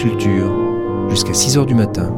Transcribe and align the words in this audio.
Culture, 0.00 0.50
jusqu'à 1.10 1.32
6h 1.32 1.66
du 1.66 1.74
matin. 1.74 2.10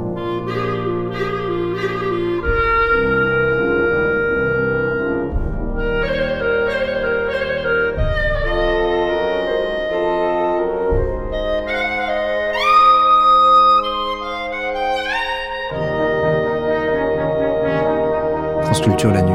France 18.62 18.80
Culture 18.80 19.10
la 19.10 19.23
nuit, 19.23 19.32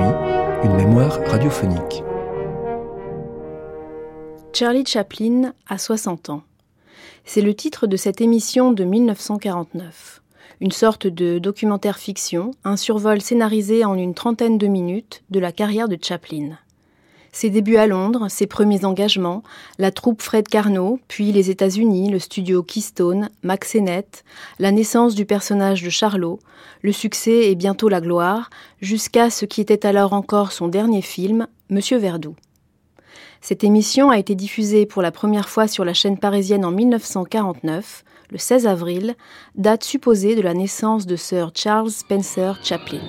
une 0.64 0.78
mémoire 0.78 1.20
radiophonique. 1.26 2.02
Charlie 4.54 4.86
Chaplin 4.86 5.52
a 5.68 5.78
60 5.78 6.30
ans. 6.30 6.44
C'est 7.30 7.42
le 7.42 7.54
titre 7.54 7.88
de 7.88 7.98
cette 7.98 8.22
émission 8.22 8.72
de 8.72 8.86
1949. 8.86 10.22
Une 10.62 10.72
sorte 10.72 11.08
de 11.08 11.40
documentaire 11.40 11.98
fiction, 11.98 12.52
un 12.64 12.78
survol 12.78 13.20
scénarisé 13.20 13.84
en 13.84 13.96
une 13.96 14.14
trentaine 14.14 14.58
de 14.58 14.68
minutes 14.68 15.24
de 15.30 15.42
la 15.42 15.52
carrière 15.52 15.90
de 15.90 15.98
Chaplin. 16.02 16.58
Ses 17.34 17.50
débuts 17.50 17.76
à 17.76 17.86
Londres, 17.86 18.28
ses 18.30 18.48
premiers 18.48 18.86
engagements, 18.86 19.44
la 19.78 19.92
troupe 19.92 20.22
Fred 20.22 20.48
Carnot, 20.48 21.02
puis 21.10 21.34
les 21.34 21.50
États-Unis, 21.50 22.10
le 22.10 22.20
studio 22.20 22.64
Keystone, 22.64 23.30
Max 23.44 23.72
Sennett, 23.72 24.24
la 24.58 24.72
naissance 24.72 25.14
du 25.14 25.26
personnage 25.26 25.84
de 25.84 25.90
Charlot, 25.90 26.40
le 26.82 26.94
succès 26.94 27.52
et 27.52 27.56
bientôt 27.56 27.90
la 27.90 28.00
gloire, 28.00 28.50
jusqu'à 28.80 29.30
ce 29.30 29.44
qui 29.44 29.60
était 29.60 29.86
alors 29.86 30.14
encore 30.14 30.54
son 30.54 30.70
dernier 30.70 31.02
film, 31.02 31.48
Monsieur 31.70 31.98
Verdoux. 31.98 32.38
Cette 33.48 33.64
émission 33.64 34.10
a 34.10 34.18
été 34.18 34.36
diffusée 34.36 34.86
pour 34.86 35.02
la 35.02 35.10
première 35.10 35.48
fois 35.48 35.70
sur 35.70 35.86
la 35.86 35.94
chaîne 35.94 36.18
parisienne 36.18 36.66
en 36.66 36.72
1949, 36.72 38.04
le 38.30 38.38
16 38.38 38.68
avril, 38.68 39.16
date 39.56 39.86
supposée 39.86 40.36
de 40.36 40.42
la 40.42 40.54
naissance 40.54 41.06
de 41.06 41.16
Sir 41.16 41.52
Charles 41.56 41.92
Spencer 41.92 42.60
Chaplin. 42.62 43.00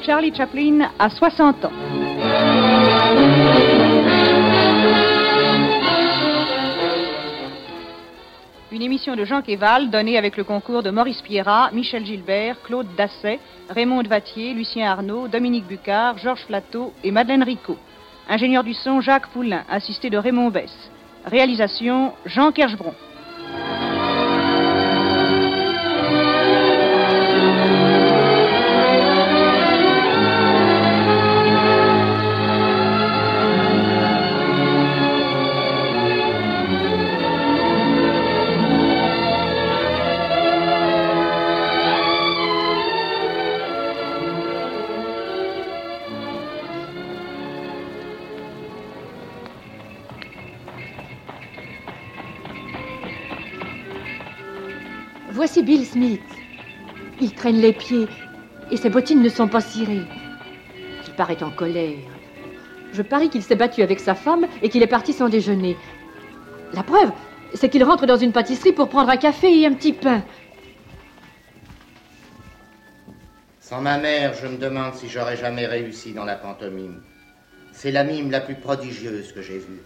Charlie 0.00 0.34
Chaplin 0.34 0.88
a 0.98 1.10
60 1.10 1.66
ans. 1.66 3.61
Une 8.72 8.80
émission 8.80 9.16
de 9.16 9.26
Jean 9.26 9.42
Quéval 9.42 9.90
donnée 9.90 10.16
avec 10.16 10.38
le 10.38 10.44
concours 10.44 10.82
de 10.82 10.88
Maurice 10.88 11.20
Pierrat, 11.20 11.68
Michel 11.74 12.06
Gilbert, 12.06 12.56
Claude 12.62 12.86
Dasset, 12.96 13.38
Raymond 13.68 14.02
Vatier, 14.04 14.54
Lucien 14.54 14.90
Arnaud, 14.90 15.28
Dominique 15.28 15.66
Bucard, 15.66 16.16
Georges 16.16 16.46
Flateau 16.46 16.94
et 17.04 17.10
Madeleine 17.10 17.42
Ricot. 17.42 17.76
Ingénieur 18.30 18.64
du 18.64 18.72
son 18.72 19.02
Jacques 19.02 19.28
Poulain, 19.28 19.64
assisté 19.68 20.08
de 20.08 20.16
Raymond 20.16 20.48
Bess. 20.48 20.72
Réalisation 21.26 22.14
Jean 22.24 22.50
Kerchbron. 22.50 22.94
Bill 55.62 55.86
Smith. 55.86 56.20
Il 57.20 57.32
traîne 57.34 57.60
les 57.60 57.72
pieds 57.72 58.08
et 58.70 58.76
ses 58.76 58.90
bottines 58.90 59.22
ne 59.22 59.28
sont 59.28 59.48
pas 59.48 59.60
cirées. 59.60 60.02
Il 61.06 61.14
paraît 61.14 61.42
en 61.42 61.50
colère. 61.50 61.98
Je 62.92 63.02
parie 63.02 63.30
qu'il 63.30 63.42
s'est 63.42 63.54
battu 63.54 63.82
avec 63.82 64.00
sa 64.00 64.14
femme 64.14 64.46
et 64.62 64.68
qu'il 64.68 64.82
est 64.82 64.88
parti 64.88 65.12
sans 65.12 65.28
déjeuner. 65.28 65.76
La 66.72 66.82
preuve, 66.82 67.12
c'est 67.54 67.68
qu'il 67.68 67.84
rentre 67.84 68.06
dans 68.06 68.16
une 68.16 68.32
pâtisserie 68.32 68.72
pour 68.72 68.88
prendre 68.88 69.10
un 69.10 69.16
café 69.16 69.60
et 69.60 69.66
un 69.66 69.72
petit 69.72 69.92
pain. 69.92 70.22
Sans 73.60 73.80
ma 73.80 73.98
mère, 73.98 74.34
je 74.34 74.48
me 74.48 74.58
demande 74.58 74.94
si 74.94 75.08
j'aurais 75.08 75.36
jamais 75.36 75.66
réussi 75.66 76.12
dans 76.12 76.24
la 76.24 76.36
pantomime. 76.36 77.02
C'est 77.72 77.92
la 77.92 78.04
mime 78.04 78.30
la 78.30 78.40
plus 78.40 78.56
prodigieuse 78.56 79.32
que 79.32 79.42
j'ai 79.42 79.58
vue. 79.58 79.80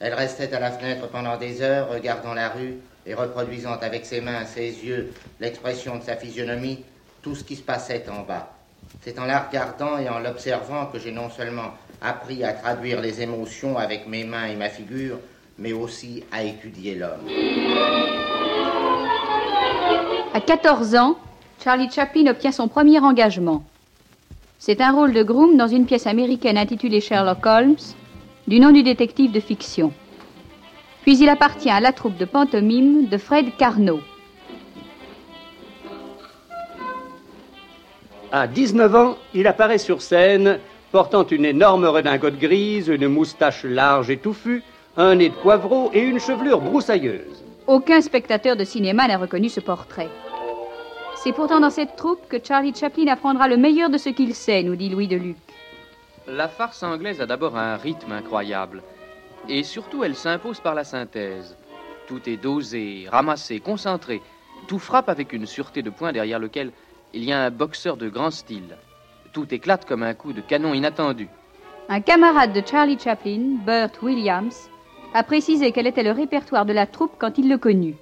Elle 0.00 0.14
restait 0.14 0.52
à 0.54 0.60
la 0.60 0.70
fenêtre 0.72 1.08
pendant 1.08 1.36
des 1.36 1.60
heures, 1.60 1.90
regardant 1.90 2.34
la 2.34 2.48
rue 2.48 2.76
et 3.08 3.14
reproduisant 3.14 3.78
avec 3.80 4.04
ses 4.04 4.20
mains, 4.20 4.44
ses 4.44 4.84
yeux, 4.84 5.12
l'expression 5.40 5.96
de 5.96 6.02
sa 6.02 6.14
physionomie, 6.14 6.84
tout 7.22 7.34
ce 7.34 7.42
qui 7.42 7.56
se 7.56 7.62
passait 7.62 8.04
en 8.10 8.22
bas. 8.22 8.52
C'est 9.02 9.18
en 9.18 9.24
la 9.24 9.40
regardant 9.40 9.98
et 9.98 10.08
en 10.08 10.18
l'observant 10.18 10.86
que 10.86 10.98
j'ai 10.98 11.10
non 11.10 11.30
seulement 11.30 11.72
appris 12.02 12.44
à 12.44 12.52
traduire 12.52 13.00
les 13.00 13.22
émotions 13.22 13.78
avec 13.78 14.06
mes 14.06 14.24
mains 14.24 14.46
et 14.46 14.56
ma 14.56 14.68
figure, 14.68 15.18
mais 15.58 15.72
aussi 15.72 16.22
à 16.30 16.42
étudier 16.42 16.94
l'homme. 16.94 17.26
À 20.34 20.40
14 20.40 20.94
ans, 20.94 21.16
Charlie 21.64 21.90
Chaplin 21.90 22.26
obtient 22.26 22.52
son 22.52 22.68
premier 22.68 23.00
engagement. 23.00 23.64
C'est 24.58 24.80
un 24.82 24.92
rôle 24.92 25.14
de 25.14 25.22
groom 25.22 25.56
dans 25.56 25.66
une 25.66 25.86
pièce 25.86 26.06
américaine 26.06 26.58
intitulée 26.58 27.00
Sherlock 27.00 27.44
Holmes, 27.46 27.76
du 28.46 28.60
nom 28.60 28.70
du 28.70 28.82
détective 28.82 29.32
de 29.32 29.40
fiction. 29.40 29.92
Puis 31.08 31.20
il 31.20 31.30
appartient 31.30 31.70
à 31.70 31.80
la 31.80 31.92
troupe 31.92 32.18
de 32.18 32.26
pantomime 32.26 33.06
de 33.06 33.16
Fred 33.16 33.56
Carnot. 33.56 34.02
À 38.30 38.46
19 38.46 38.94
ans, 38.94 39.16
il 39.32 39.46
apparaît 39.46 39.78
sur 39.78 40.02
scène 40.02 40.58
portant 40.92 41.24
une 41.26 41.46
énorme 41.46 41.86
redingote 41.86 42.38
grise, 42.38 42.88
une 42.88 43.08
moustache 43.08 43.64
large 43.64 44.10
et 44.10 44.18
touffue, 44.18 44.62
un 44.98 45.14
nez 45.14 45.30
de 45.30 45.34
poivreau 45.36 45.90
et 45.94 46.02
une 46.02 46.20
chevelure 46.20 46.60
broussailleuse. 46.60 47.42
Aucun 47.66 48.02
spectateur 48.02 48.56
de 48.56 48.64
cinéma 48.64 49.08
n'a 49.08 49.16
reconnu 49.16 49.48
ce 49.48 49.60
portrait. 49.60 50.10
C'est 51.14 51.32
pourtant 51.32 51.60
dans 51.60 51.70
cette 51.70 51.96
troupe 51.96 52.28
que 52.28 52.36
Charlie 52.36 52.74
Chaplin 52.74 53.06
apprendra 53.06 53.48
le 53.48 53.56
meilleur 53.56 53.88
de 53.88 53.96
ce 53.96 54.10
qu'il 54.10 54.34
sait, 54.34 54.62
nous 54.62 54.76
dit 54.76 54.90
Louis 54.90 55.08
Deluc. 55.08 55.38
La 56.26 56.48
farce 56.48 56.82
anglaise 56.82 57.22
a 57.22 57.24
d'abord 57.24 57.56
un 57.56 57.78
rythme 57.78 58.12
incroyable. 58.12 58.82
Et 59.48 59.62
surtout, 59.62 60.04
elle 60.04 60.14
s'impose 60.14 60.60
par 60.60 60.74
la 60.74 60.84
synthèse. 60.84 61.56
Tout 62.06 62.28
est 62.28 62.36
dosé, 62.36 63.06
ramassé, 63.10 63.60
concentré. 63.60 64.20
Tout 64.66 64.78
frappe 64.78 65.08
avec 65.08 65.32
une 65.32 65.46
sûreté 65.46 65.82
de 65.82 65.90
point 65.90 66.12
derrière 66.12 66.38
lequel 66.38 66.72
il 67.14 67.24
y 67.24 67.32
a 67.32 67.40
un 67.40 67.50
boxeur 67.50 67.96
de 67.96 68.08
grand 68.08 68.30
style. 68.30 68.76
Tout 69.32 69.52
éclate 69.54 69.86
comme 69.86 70.02
un 70.02 70.14
coup 70.14 70.32
de 70.32 70.42
canon 70.42 70.74
inattendu. 70.74 71.28
Un 71.88 72.00
camarade 72.00 72.52
de 72.52 72.62
Charlie 72.66 72.98
Chaplin, 72.98 73.56
Burt 73.64 74.02
Williams, 74.02 74.68
a 75.14 75.22
précisé 75.22 75.72
quel 75.72 75.86
était 75.86 76.02
le 76.02 76.12
répertoire 76.12 76.66
de 76.66 76.74
la 76.74 76.86
troupe 76.86 77.14
quand 77.18 77.38
il 77.38 77.48
le 77.48 77.56
connut. 77.56 77.96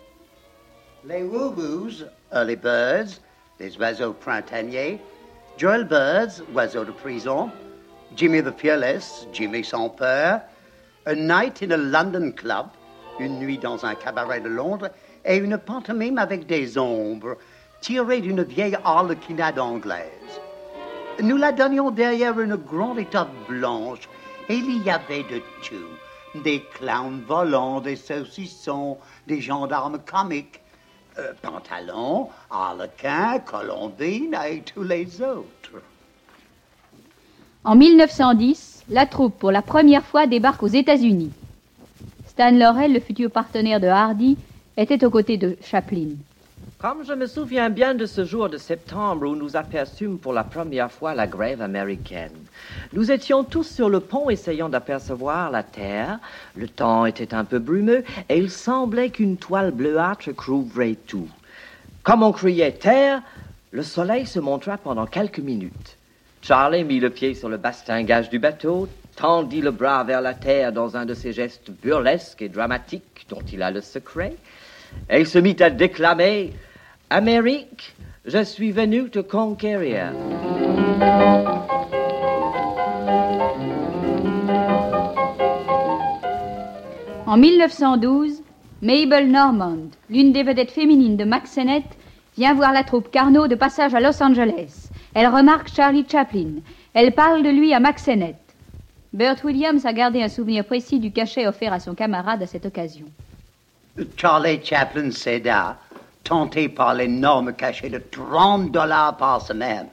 Les 1.05 1.23
Woo-Woos, 1.23 2.05
Early 2.33 2.57
Birds, 2.57 3.21
les 3.61 3.77
oiseaux 3.79 4.13
printaniers, 4.13 4.99
Joel 5.57 5.85
Birds, 5.85 6.43
oiseau 6.53 6.85
de 6.85 6.91
prison, 6.91 7.51
Jimmy 8.17 8.43
the 8.43 8.51
Fearless, 8.57 9.29
Jimmy 9.33 9.63
sans 9.63 9.89
peur, 9.89 10.41
A 11.09 11.15
Night 11.15 11.63
in 11.63 11.71
a 11.71 11.77
London 11.77 12.33
Club, 12.33 12.67
une 13.21 13.39
nuit 13.39 13.59
dans 13.59 13.87
un 13.87 13.95
cabaret 13.95 14.41
de 14.41 14.49
Londres, 14.49 14.91
et 15.25 15.37
une 15.37 15.57
pantomime 15.57 16.19
avec 16.19 16.47
des 16.47 16.77
ombres, 16.79 17.37
tirée 17.81 18.21
d'une 18.21 18.43
vieille 18.43 18.77
harlequinade 18.85 19.61
anglaise. 19.61 20.41
Nous 21.23 21.37
la 21.37 21.53
donnions 21.53 21.93
derrière 21.93 22.41
une 22.41 22.57
grande 22.57 22.99
étoffe 22.99 23.29
blanche, 23.49 24.09
et 24.49 24.57
il 24.57 24.83
y 24.83 24.91
avait 24.91 25.23
de 25.23 25.41
tout. 25.63 26.43
Des 26.43 26.65
clowns 26.75 27.23
volants, 27.23 27.81
des 27.81 27.95
saucissons, 27.95 28.99
des 29.29 29.41
gendarmes 29.41 30.01
comiques, 30.01 30.61
euh, 31.19 31.33
pantalons, 31.41 32.31
harlequins, 32.51 33.39
colombines 33.39 34.37
et 34.45 34.61
tous 34.63 34.83
les 34.83 35.23
autres. 35.23 35.81
En 37.65 37.77
1910, 37.77 38.76
la 38.89 39.07
troupe, 39.07 39.39
pour 39.39 39.51
la 39.51 39.63
première 39.63 40.05
fois, 40.05 40.27
débarque 40.27 40.63
aux 40.63 40.69
États-Unis. 40.69 41.33
Stan 42.27 42.51
Laurel, 42.51 42.93
le 42.93 43.01
futur 43.01 43.31
partenaire 43.31 43.81
de 43.81 43.87
Hardy, 43.87 44.37
était 44.77 45.05
aux 45.05 45.11
côtés 45.11 45.39
de 45.39 45.57
Chaplin. 45.63 46.11
Comme 46.79 47.05
je 47.07 47.15
me 47.15 47.27
souviens 47.27 47.71
bien 47.71 47.95
de 47.95 48.05
ce 48.05 48.25
jour 48.25 48.51
de 48.51 48.59
septembre 48.59 49.27
où 49.27 49.35
nous 49.35 49.57
aperçûmes 49.57 50.19
pour 50.19 50.35
la 50.35 50.45
première 50.45 50.93
fois 50.93 51.15
la 51.15 51.27
grève 51.27 51.63
américaine. 51.63 52.33
Nous 52.93 53.11
étions 53.11 53.45
tous 53.45 53.67
sur 53.67 53.89
le 53.89 54.01
pont 54.01 54.29
essayant 54.29 54.69
d'apercevoir 54.69 55.51
la 55.51 55.63
terre. 55.63 56.19
Le 56.55 56.69
temps 56.69 57.07
était 57.07 57.33
un 57.33 57.45
peu 57.45 57.59
brumeux 57.59 58.05
et 58.29 58.37
il 58.37 58.51
semblait 58.51 59.09
qu'une 59.09 59.39
toile 59.39 59.71
bleuâtre 59.71 60.35
couvrait 60.35 60.99
tout. 61.07 61.29
Comme 62.03 62.23
on 62.23 62.33
criait 62.33 62.73
terre, 62.73 63.23
Le 63.77 63.83
soleil 63.83 64.25
se 64.27 64.39
montra 64.39 64.79
pendant 64.79 65.05
quelques 65.05 65.41
minutes. 65.41 65.96
Charlie 66.47 66.85
mit 66.85 67.01
le 67.01 67.11
pied 67.11 67.35
sur 67.35 67.49
le 67.49 67.57
bastingage 67.57 68.31
du 68.31 68.39
bateau, 68.39 68.87
tendit 69.17 69.61
le 69.61 69.73
bras 69.73 70.05
vers 70.05 70.21
la 70.21 70.33
terre 70.33 70.73
dans 70.73 70.97
un 70.97 71.05
de 71.05 71.13
ces 71.13 71.33
gestes 71.33 71.73
burlesques 71.83 72.41
et 72.41 72.49
dramatiques 72.49 73.27
dont 73.29 73.43
il 73.53 73.65
a 73.65 73.73
le 73.73 73.81
secret, 73.81 74.37
et 75.11 75.19
il 75.19 75.27
se 75.27 75.41
mit 75.41 75.57
à 75.59 75.71
déclamer 75.71 76.53
Amérique, 77.11 77.97
je 78.25 78.45
suis 78.45 78.71
venu 78.71 79.11
te 79.11 79.19
conquérir. 79.19 80.13
En 87.27 87.37
1912, 87.37 88.45
Mabel 88.83 89.33
Normand, 89.33 89.91
l'une 90.09 90.33
des 90.33 90.45
vedettes 90.45 90.71
féminines 90.71 91.17
de 91.17 91.25
Max 91.25 91.51
Sennett, 91.51 91.83
vient 92.39 92.55
voir 92.55 92.73
la 92.73 92.85
troupe 92.85 93.11
Carnot 93.11 93.49
de 93.49 93.57
passage 93.57 93.95
à 93.95 94.01
Los 94.01 94.23
Angeles. 94.23 94.86
Elle 95.19 95.29
remarque 95.29 95.75
Charlie 95.75 96.05
Chaplin. 96.07 96.61
Elle 96.93 97.15
parle 97.15 97.43
de 97.43 97.49
lui 97.49 97.73
à 97.73 97.81
Max 97.81 98.03
Sennett. 98.03 98.37
Bert 99.15 99.43
Williams 99.45 99.87
a 99.87 99.95
gardé 99.95 100.23
un 100.23 100.29
souvenir 100.29 100.67
précis 100.67 101.01
du 101.01 101.11
cachet 101.11 101.47
offert 101.47 101.73
à 101.73 101.81
son 101.81 101.95
camarade 101.95 102.43
à 102.43 102.47
cette 102.47 102.67
occasion. 102.67 103.07
Charlie 104.19 104.63
Chaplin 104.63 105.11
céda, 105.11 105.79
tenté 106.23 106.69
par 106.69 106.93
l'énorme 106.93 107.55
cachet 107.55 107.89
de 107.89 107.97
30 107.97 108.71
dollars 108.71 109.17
par 109.17 109.41
semaine 109.41 109.87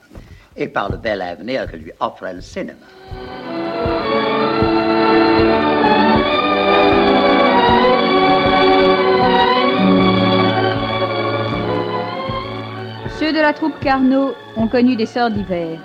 et 0.58 0.68
par 0.68 0.92
le 0.92 0.98
bel 0.98 1.22
avenir 1.22 1.72
que 1.72 1.78
lui 1.78 1.92
offrait 2.02 2.34
le 2.34 2.42
cinéma. 2.42 2.74
Ceux 13.24 13.32
de 13.32 13.40
la 13.40 13.54
troupe 13.54 13.80
Carnot 13.80 14.34
ont 14.58 14.68
connu 14.68 14.98
des 14.98 15.06
sorts 15.06 15.32
d'hiver. 15.32 15.80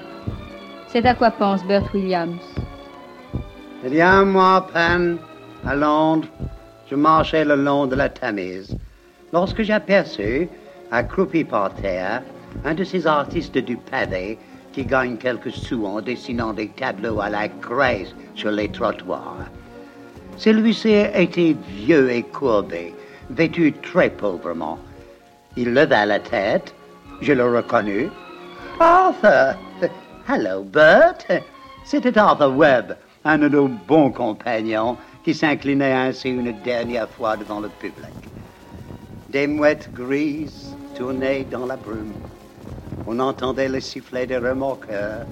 C'est 0.89 1.07
à 1.07 1.15
quoi 1.15 1.31
pense 1.31 1.65
Bert 1.65 1.89
Williams. 1.95 2.43
Il 3.85 3.95
y 3.95 4.01
a 4.01 4.11
un 4.11 4.25
mois 4.25 4.67
à 4.75 4.97
à 5.65 5.77
Londres, 5.77 6.27
je 6.91 6.97
marchais 6.97 7.45
le 7.45 7.55
long 7.55 7.87
de 7.87 7.95
la 7.95 8.09
Tamise 8.09 8.77
lorsque 9.33 9.63
j'aperçus, 9.63 10.49
accroupi 10.91 11.45
par 11.45 11.73
terre, 11.75 12.23
un 12.65 12.75
de 12.75 12.83
ces 12.83 13.07
artistes 13.07 13.59
du 13.59 13.77
pavé 13.77 14.37
qui 14.73 14.85
gagnent 14.85 15.17
quelques 15.17 15.53
sous 15.53 15.87
en 15.87 16.01
dessinant 16.01 16.53
des 16.53 16.71
tableaux 16.71 17.21
à 17.21 17.31
la 17.31 17.47
craie 17.49 18.07
sur 18.35 18.51
les 18.51 18.69
trottoirs. 18.69 19.47
Celui-ci 20.39 20.93
était 21.15 21.55
vieux 21.69 22.11
et 22.11 22.25
courbé, 22.25 22.93
vêtu 23.31 23.75
très 23.75 24.11
pauvrement. 24.11 24.81
Il 25.57 25.73
leva 25.73 26.05
la 26.05 26.19
tête, 26.19 26.75
je 27.21 27.33
le 27.33 27.45
reconnus. 27.45 28.11
Arthur! 28.81 29.57
Hello, 30.29 30.63
Bert! 30.63 31.43
C'était 31.85 32.17
Arthur 32.19 32.57
Webb, 32.57 32.97
un 33.25 33.39
de 33.39 33.49
nos 33.49 33.69
bons 33.69 34.11
compagnons 34.11 34.97
qui 35.25 35.35
s'inclinait 35.35 35.93
ainsi 35.93 36.31
une 36.31 36.53
dernière 36.63 37.09
fois 37.09 37.37
devant 37.37 37.61
le 37.61 37.69
public. 37.69 38.13
Des 39.31 39.47
mouettes 39.47 39.93
grises 39.93 40.75
tournaient 40.97 41.45
dans 41.45 41.67
la 41.67 41.77
brume. 41.77 42.13
On 43.07 43.19
entendait 43.19 43.69
le 43.69 43.81
sifflet 43.81 44.27
des 44.27 44.39
remorqueurs. 44.39 45.27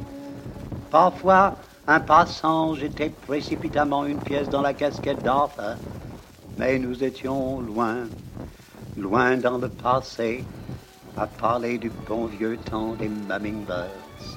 Parfois, 0.91 1.57
un 1.87 2.01
passant 2.01 2.75
jetait 2.75 3.13
précipitamment 3.27 4.05
une 4.07 4.19
pièce 4.19 4.49
dans 4.49 4.63
la 4.63 4.75
casquette 4.75 5.23
d'Arthur. 5.23 5.77
Mais 6.59 6.79
nous 6.79 7.05
étions 7.05 7.61
loin, 7.61 8.07
loin 8.97 9.37
dans 9.37 9.59
le 9.59 9.69
passé, 9.69 10.43
à 11.17 11.27
parler 11.27 11.79
du 11.79 11.91
bon 12.09 12.27
vieux 12.27 12.59
temps 12.71 12.95
des 12.95 13.09
Mummingbirds. 13.09 14.37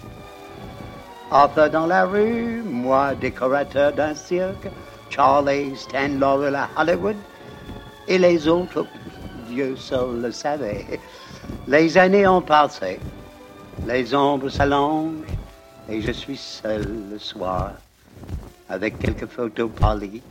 Arthur 1.31 1.69
dans 1.69 1.85
la 1.85 2.05
rue, 2.05 2.63
moi 2.63 3.13
décorateur 3.15 3.93
d'un 3.93 4.15
cirque, 4.15 4.67
Charlie 5.09 5.75
Stan 5.75 6.07
Laurel 6.19 6.55
à 6.55 6.69
Hollywood, 6.77 7.17
et 8.07 8.17
les 8.17 8.47
autres, 8.47 8.85
Dieu 9.47 9.75
seul 9.75 10.21
le 10.21 10.31
savait. 10.31 10.99
Les 11.67 11.97
années 11.97 12.27
ont 12.27 12.41
passé, 12.41 12.99
les 13.85 14.15
ombres 14.15 14.49
s'allongent, 14.49 15.25
et 15.89 16.01
je 16.01 16.11
suis 16.11 16.37
seul 16.37 16.87
le 17.11 17.19
soir, 17.19 17.73
avec 18.69 18.97
quelques 18.99 19.27
photos 19.27 19.69
polies, 19.69 20.21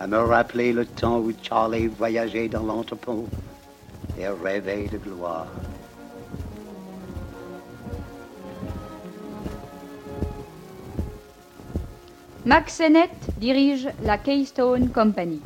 à 0.00 0.06
me 0.06 0.18
rappeler 0.18 0.72
le 0.72 0.84
temps 0.84 1.18
où 1.18 1.32
Charlie 1.42 1.86
voyageait 1.86 2.48
dans 2.48 2.62
l'entrepôt 2.62 3.26
et 4.18 4.28
rêvait 4.28 4.88
de 4.88 4.98
gloire. 4.98 5.46
Max 12.44 12.74
Sennett 12.74 13.10
dirige 13.38 13.88
la 14.04 14.16
Keystone 14.16 14.90
Company. 14.90 15.40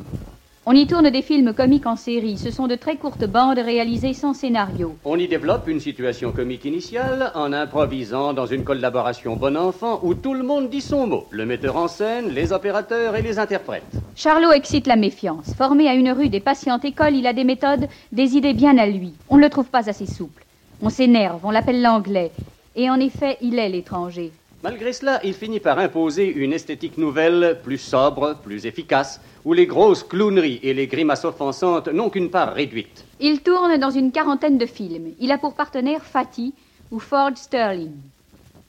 On 0.65 0.71
y 0.71 0.87
tourne 0.87 1.09
des 1.09 1.21
films 1.21 1.53
comiques 1.53 1.87
en 1.87 1.97
série. 1.97 2.37
Ce 2.37 2.49
sont 2.49 2.67
de 2.67 2.75
très 2.75 2.95
courtes 2.95 3.25
bandes 3.25 3.59
réalisées 3.59 4.13
sans 4.13 4.33
scénario. 4.33 4.95
On 5.03 5.19
y 5.19 5.27
développe 5.27 5.67
une 5.67 5.81
situation 5.81 6.31
comique 6.31 6.63
initiale 6.63 7.33
en 7.35 7.51
improvisant 7.51 8.31
dans 8.31 8.45
une 8.45 8.63
collaboration 8.63 9.35
bon 9.35 9.57
enfant 9.57 9.99
où 10.03 10.13
tout 10.13 10.33
le 10.33 10.43
monde 10.43 10.69
dit 10.69 10.79
son 10.79 11.05
mot. 11.05 11.25
Le 11.31 11.45
metteur 11.45 11.75
en 11.75 11.89
scène, 11.89 12.29
les 12.29 12.53
opérateurs 12.53 13.17
et 13.17 13.21
les 13.21 13.39
interprètes. 13.39 13.83
Charlot 14.15 14.53
excite 14.53 14.87
la 14.87 14.95
méfiance. 14.95 15.53
Formé 15.57 15.89
à 15.89 15.95
une 15.95 16.11
rue 16.13 16.29
des 16.29 16.39
patientes 16.39 16.85
écoles, 16.85 17.15
il 17.15 17.27
a 17.27 17.33
des 17.33 17.43
méthodes, 17.43 17.89
des 18.13 18.37
idées 18.37 18.53
bien 18.53 18.77
à 18.77 18.85
lui. 18.85 19.11
On 19.29 19.35
ne 19.35 19.41
le 19.41 19.49
trouve 19.49 19.67
pas 19.67 19.89
assez 19.89 20.05
souple. 20.05 20.45
On 20.81 20.89
s'énerve, 20.89 21.41
on 21.43 21.51
l'appelle 21.51 21.81
l'anglais. 21.81 22.31
Et 22.77 22.89
en 22.89 23.01
effet, 23.01 23.37
il 23.41 23.59
est 23.59 23.67
l'étranger. 23.67 24.31
Malgré 24.63 24.93
cela, 24.93 25.19
il 25.25 25.33
finit 25.33 25.59
par 25.59 25.77
imposer 25.77 26.25
une 26.25 26.53
esthétique 26.53 26.97
nouvelle, 26.97 27.59
plus 27.61 27.77
sobre, 27.77 28.37
plus 28.41 28.65
efficace, 28.65 29.19
où 29.43 29.51
les 29.51 29.65
grosses 29.65 30.03
clowneries 30.03 30.61
et 30.63 30.73
les 30.73 30.87
grimaces 30.87 31.25
offensantes 31.25 31.89
n'ont 31.89 32.09
qu'une 32.09 32.29
part 32.29 32.53
réduite. 32.53 33.03
Il 33.19 33.41
tourne 33.41 33.77
dans 33.77 33.89
une 33.89 34.13
quarantaine 34.13 34.57
de 34.57 34.65
films. 34.65 35.11
Il 35.19 35.33
a 35.33 35.37
pour 35.37 35.55
partenaire 35.55 36.05
Fatty 36.05 36.53
ou 36.91 36.99
Ford 36.99 37.31
Sterling. 37.35 37.91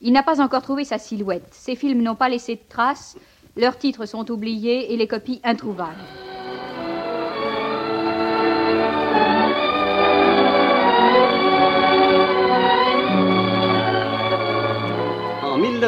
Il 0.01 0.11
n'a 0.11 0.21
pas 0.21 0.41
encore 0.41 0.63
trouvé 0.63 0.83
sa 0.83 0.97
silhouette. 0.97 1.47
Ses 1.51 1.77
films 1.77 2.01
n'ont 2.01 2.15
pas 2.15 2.27
laissé 2.27 2.55
de 2.55 2.61
traces, 2.67 3.15
leurs 3.55 3.77
titres 3.77 4.05
sont 4.05 4.29
oubliés 4.29 4.91
et 4.91 4.97
les 4.97 5.07
copies 5.07 5.39
introuvables. 5.45 5.95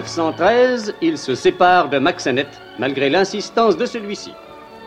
1913, 0.02 0.94
il 1.02 1.18
se 1.18 1.34
sépare 1.34 1.90
de 1.90 1.98
Max 1.98 2.26
Sennett, 2.26 2.48
malgré 2.78 3.10
l'insistance 3.10 3.78
de 3.78 3.86
celui-ci. 3.86 4.32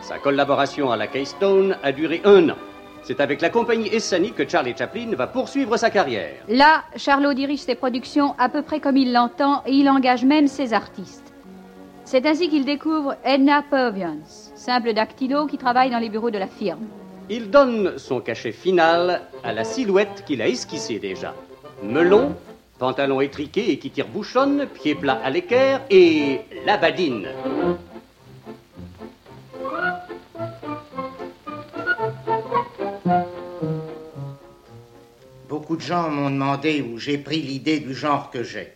Sa 0.03 0.19
collaboration 0.19 0.93
à 0.93 0.97
la 0.97 1.09
Keystone 1.09 1.77
a 1.83 1.91
duré 1.91 2.23
un 2.25 2.51
an. 2.51 2.57
C'est 3.03 3.21
avec 3.21 3.41
la 3.41 3.51
compagnie 3.51 3.89
Essani 3.89 4.31
que 4.31 4.49
Charlie 4.49 4.75
Chaplin 4.77 5.11
va 5.17 5.27
poursuivre 5.27 5.77
sa 5.77 5.91
carrière. 5.91 6.35
Là, 6.49 6.85
Charlot 6.95 7.35
dirige 7.35 7.59
ses 7.59 7.75
productions 7.75 8.37
à 8.39 8.49
peu 8.49 8.63
près 8.63 8.79
comme 8.79 8.97
il 8.97 9.13
l'entend 9.13 9.63
et 9.67 9.73
il 9.73 9.89
engage 9.89 10.25
même 10.25 10.47
ses 10.47 10.73
artistes. 10.73 11.33
C'est 12.05 12.25
ainsi 12.25 12.49
qu'il 12.49 12.65
découvre 12.65 13.17
Edna 13.25 13.65
Purviance, 13.69 14.53
simple 14.55 14.93
dactylo 14.93 15.47
qui 15.47 15.59
travaille 15.59 15.91
dans 15.91 15.99
les 15.99 16.09
bureaux 16.09 16.31
de 16.31 16.39
la 16.39 16.47
firme. 16.47 16.87
Il 17.29 17.51
donne 17.51 17.99
son 17.99 18.21
cachet 18.21 18.53
final 18.53 19.23
à 19.43 19.53
la 19.53 19.65
silhouette 19.65 20.25
qu'il 20.25 20.41
a 20.41 20.47
esquissée 20.47 21.01
déjà. 21.01 21.35
Melon, 21.83 22.37
pantalon 22.81 23.21
étriqué 23.21 23.73
et 23.73 23.79
qui 23.79 23.91
tire 23.91 24.09
bouchonne, 24.09 24.67
pieds 24.67 24.95
plats 24.95 25.21
à 25.23 25.29
l'équerre 25.29 25.83
et 25.91 26.41
la 26.65 26.79
badine. 26.79 27.29
Beaucoup 35.47 35.77
de 35.77 35.83
gens 35.83 36.09
m'ont 36.09 36.31
demandé 36.31 36.81
où 36.81 36.99
j'ai 36.99 37.19
pris 37.19 37.43
l'idée 37.43 37.81
du 37.81 37.95
genre 37.95 38.31
que 38.31 38.43
j'ai. 38.43 38.73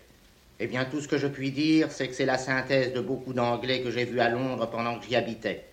Eh 0.61 0.67
bien, 0.67 0.85
tout 0.85 1.01
ce 1.01 1.09
que 1.09 1.17
je 1.17 1.27
puis 1.27 1.51
dire, 1.51 1.91
c'est 1.91 2.07
que 2.07 2.15
c'est 2.15 2.27
la 2.27 2.37
synthèse 2.37 2.93
de 2.93 3.01
beaucoup 3.01 3.33
d'Anglais 3.33 3.81
que 3.81 3.91
j'ai 3.91 4.05
vus 4.05 4.21
à 4.21 4.29
Londres 4.29 4.69
pendant 4.71 4.99
que 4.99 5.07
j'y 5.07 5.17
habitais. 5.17 5.65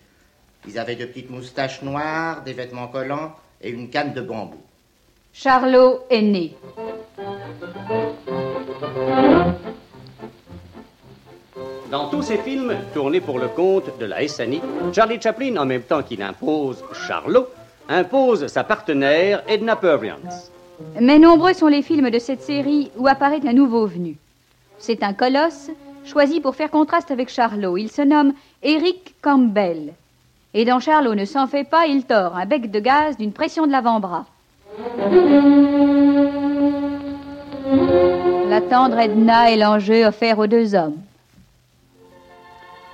Ils 0.66 0.78
avaient 0.78 0.96
de 0.96 1.04
petites 1.04 1.28
moustaches 1.28 1.82
noires, 1.82 2.42
des 2.44 2.54
vêtements 2.54 2.88
collants 2.88 3.36
et 3.60 3.68
une 3.68 3.90
canne 3.90 4.14
de 4.14 4.22
bambou. 4.22 4.62
Charlot 5.34 6.00
est 6.10 6.22
né. 6.22 6.54
Dans 11.90 12.08
tous 12.08 12.22
ces 12.22 12.36
films, 12.36 12.74
tournés 12.92 13.20
pour 13.20 13.38
le 13.38 13.48
compte 13.48 13.98
de 13.98 14.04
la 14.04 14.26
SNI, 14.28 14.60
Charlie 14.92 15.20
Chaplin, 15.20 15.56
en 15.56 15.64
même 15.64 15.82
temps 15.82 16.02
qu'il 16.02 16.22
impose 16.22 16.84
Charlot, 17.06 17.46
impose 17.88 18.46
sa 18.46 18.62
partenaire 18.62 19.42
Edna 19.48 19.74
Purviance. 19.76 20.50
Mais 21.00 21.18
nombreux 21.18 21.54
sont 21.54 21.66
les 21.68 21.82
films 21.82 22.10
de 22.10 22.18
cette 22.18 22.42
série 22.42 22.90
où 22.96 23.08
apparaît 23.08 23.46
un 23.46 23.52
nouveau 23.52 23.86
venu. 23.86 24.16
C'est 24.78 25.02
un 25.02 25.14
colosse 25.14 25.70
choisi 26.04 26.40
pour 26.40 26.56
faire 26.56 26.70
contraste 26.70 27.10
avec 27.10 27.30
Charlot. 27.30 27.78
Il 27.78 27.90
se 27.90 28.02
nomme 28.02 28.34
Eric 28.62 29.14
Campbell. 29.22 29.94
Et 30.54 30.66
dans 30.66 30.80
Charlot 30.80 31.14
ne 31.14 31.24
s'en 31.24 31.46
fait 31.46 31.64
pas, 31.64 31.86
il 31.86 32.04
tord 32.04 32.36
un 32.36 32.44
bec 32.44 32.70
de 32.70 32.80
gaz 32.80 33.16
d'une 33.16 33.32
pression 33.32 33.66
de 33.66 33.72
l'avant-bras. 33.72 34.26
Tendre 38.72 38.98
Edna 38.98 39.50
est 39.50 39.58
l'enjeu 39.58 40.06
offert 40.06 40.38
aux 40.38 40.46
deux 40.46 40.74
hommes. 40.74 40.96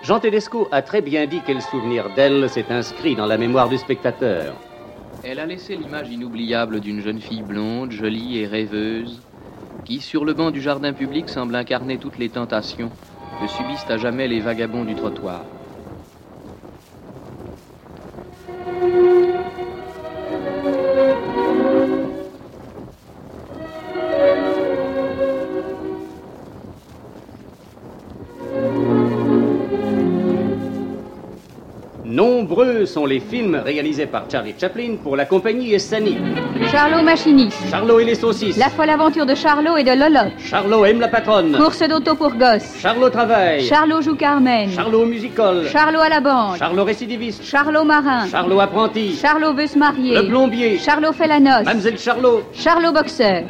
Jean 0.03 0.19
Tedesco 0.19 0.67
a 0.73 0.83
très 0.83 1.03
bien 1.03 1.27
dit 1.27 1.41
quel 1.47 1.63
souvenir 1.63 2.13
d'elle 2.17 2.51
s'est 2.51 2.67
inscrit 2.71 3.15
dans 3.15 3.27
la 3.27 3.39
mémoire 3.39 3.69
du 3.69 3.79
spectateur. 3.79 4.57
Elle 5.23 5.39
a 5.39 5.47
laissé 5.47 5.77
l'image 5.77 6.11
inoubliable 6.11 6.81
d'une 6.81 7.01
jeune 7.01 7.21
fille 7.21 7.43
blonde, 7.43 7.93
jolie 7.93 8.39
et 8.39 8.47
rêveuse, 8.47 9.23
qui, 9.85 10.01
sur 10.01 10.25
le 10.25 10.35
banc 10.35 10.51
du 10.51 10.61
jardin 10.61 10.93
public, 10.93 11.29
semble 11.29 11.55
incarner 11.55 11.99
toutes 11.99 12.19
les 12.19 12.29
tentations 12.29 12.91
que 13.41 13.47
subissent 13.47 13.89
à 13.89 13.99
jamais 13.99 14.27
les 14.27 14.41
vagabonds 14.41 14.85
du 14.85 14.97
trottoir. 14.97 15.45
Sont 32.89 33.07
les 33.07 33.21
films 33.21 33.61
réalisés 33.65 34.07
par 34.07 34.25
Charlie 34.31 34.55
Chaplin 34.59 34.97
pour 35.03 35.17
la 35.17 35.25
compagnie 35.27 35.75
Essani. 35.75 36.17
Charlot 36.73 37.03
machiniste. 37.03 37.59
Charlot 37.71 38.01
et 38.01 38.05
les 38.05 38.15
saucisses. 38.15 38.57
La 38.57 38.69
folle 38.71 38.91
aventure 38.91 39.27
de 39.27 39.35
Charlot 39.35 39.77
et 39.77 39.85
de 39.85 39.91
Lolotte. 39.93 40.33
Charlot 40.39 40.85
aime 40.85 41.01
la 41.01 41.09
patronne. 41.09 41.57
Course 41.57 41.83
d'auto 41.89 42.15
pour 42.15 42.35
gosses. 42.35 42.77
Charlot 42.81 43.11
travaille. 43.11 43.65
Charlot 43.65 44.01
joue 44.03 44.17
Carmen. 44.17 44.71
Charlot 44.73 45.07
musical. 45.07 45.67
Charlot 45.69 46.01
à 46.01 46.09
la 46.09 46.21
banque. 46.21 46.59
Charlot 46.59 46.85
récidiviste. 46.85 47.45
Charlot 47.45 47.85
marin. 47.85 48.27
Charlot 48.29 48.61
apprenti. 48.61 49.15
Charlot 49.17 49.55
veut 49.55 49.67
se 49.67 49.79
marier. 49.79 50.15
Le 50.17 50.27
plombier. 50.29 50.79
Charlot 50.79 51.13
fait 51.13 51.29
la 51.29 51.41
noce. 51.41 51.65
Mademoiselle 51.65 51.99
Charlot. 51.99 52.43
Charlot 52.53 52.93
boxeur. 52.93 53.43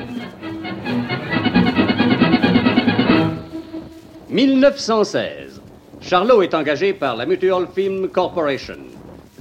1916. 4.30 5.61
Charlot 6.00 6.42
est 6.42 6.54
engagé 6.54 6.92
par 6.92 7.16
la 7.16 7.26
Mutual 7.26 7.66
Film 7.75 8.09
Corporation. 8.09 8.76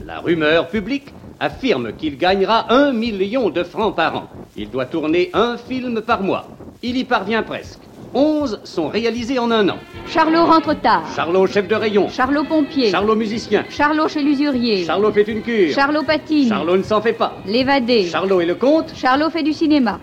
La 0.08 0.22
rumeur 0.22 0.70
publique 0.70 1.14
affirme 1.38 1.92
qu'il 1.92 2.18
gagnera 2.18 2.74
un 2.74 2.94
million 2.94 3.50
de 3.50 3.62
francs 3.62 3.94
par 3.94 4.16
an. 4.16 4.30
Il 4.56 4.70
doit 4.70 4.86
tourner 4.86 5.30
un 5.34 5.58
film 5.58 6.00
par 6.00 6.24
mois. 6.24 6.56
Il 6.82 6.96
y 6.96 7.04
parvient 7.04 7.44
presque. 7.44 7.82
Onze 8.14 8.62
sont 8.64 8.88
réalisés 8.88 9.38
en 9.38 9.52
un 9.52 9.68
an. 9.68 9.78
Charlot 10.08 10.46
rentre 10.46 10.80
tard. 10.80 11.04
Charlot 11.14 11.46
chef 11.48 11.68
de 11.68 11.76
rayon. 11.76 12.08
Charlot 12.08 12.46
pompier. 12.46 12.90
Charlot 12.90 13.18
musicien. 13.18 13.66
Charlot 13.70 14.08
chez 14.08 14.24
l'usurier. 14.24 14.86
Charlot 14.86 15.12
fait 15.12 15.28
une 15.28 15.42
cure. 15.42 15.76
Charlot 15.76 16.04
patine. 16.04 16.48
Charlot 16.48 16.78
ne 16.78 16.84
s'en 16.84 17.02
fait 17.02 17.12
pas. 17.12 17.36
L'évadé. 17.46 18.06
Charlot 18.06 18.40
est 18.40 18.46
le 18.46 18.56
comte. 18.56 18.94
Charlot 18.96 19.30
fait 19.30 19.44
du 19.44 19.52
cinéma. 19.52 20.00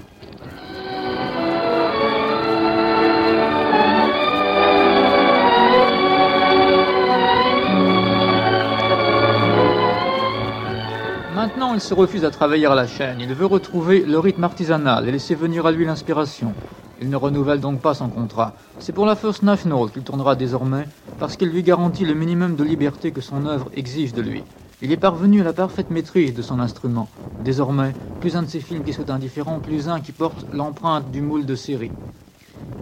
Il 11.75 11.81
se 11.81 11.93
refuse 11.93 12.25
à 12.25 12.31
travailler 12.31 12.67
à 12.67 12.75
la 12.75 12.87
chaîne. 12.87 13.21
Il 13.21 13.35
veut 13.35 13.47
retrouver 13.47 14.05
le 14.05 14.19
rythme 14.21 14.45
artisanal 14.45 15.09
et 15.09 15.13
laisser 15.13 15.35
venir 15.35 15.67
à 15.67 15.73
lui 15.73 15.85
l'inspiration. 15.85 16.55
Il 17.01 17.11
ne 17.11 17.17
renouvelle 17.17 17.61
donc 17.61 17.81
pas 17.81 17.95
son 17.95 18.09
contrat. 18.09 18.55
C'est 18.79 18.93
pour 18.93 19.07
la 19.07 19.17
First 19.17 19.43
National 19.43 19.91
qu'il 19.91 20.03
tournera 20.03 20.37
désormais, 20.37 20.87
parce 21.19 21.37
qu'il 21.37 21.49
lui 21.49 21.65
garantit 21.65 22.05
le 22.05 22.15
minimum 22.15 22.55
de 22.55 22.63
liberté 22.63 23.11
que 23.11 23.21
son 23.21 23.45
œuvre 23.45 23.71
exige 23.75 24.15
de 24.15 24.23
lui. 24.23 24.45
Il 24.83 24.93
est 24.93 24.97
parvenu 24.97 25.41
à 25.41 25.45
la 25.45 25.53
parfaite 25.53 25.91
maîtrise 25.91 26.35
de 26.35 26.43
son 26.43 26.61
instrument. 26.61 27.09
Désormais, 27.41 27.97
plus 28.21 28.37
un 28.37 28.43
de 28.43 28.49
ses 28.49 28.61
films 28.61 28.85
qui 28.85 28.93
soit 28.93 29.11
indifférent, 29.11 29.59
plus 29.59 29.89
un 29.89 30.01
qui 30.01 30.13
porte 30.13 30.47
l'empreinte 30.53 31.11
du 31.11 31.23
moule 31.23 31.45
de 31.45 31.57
série. 31.57 31.93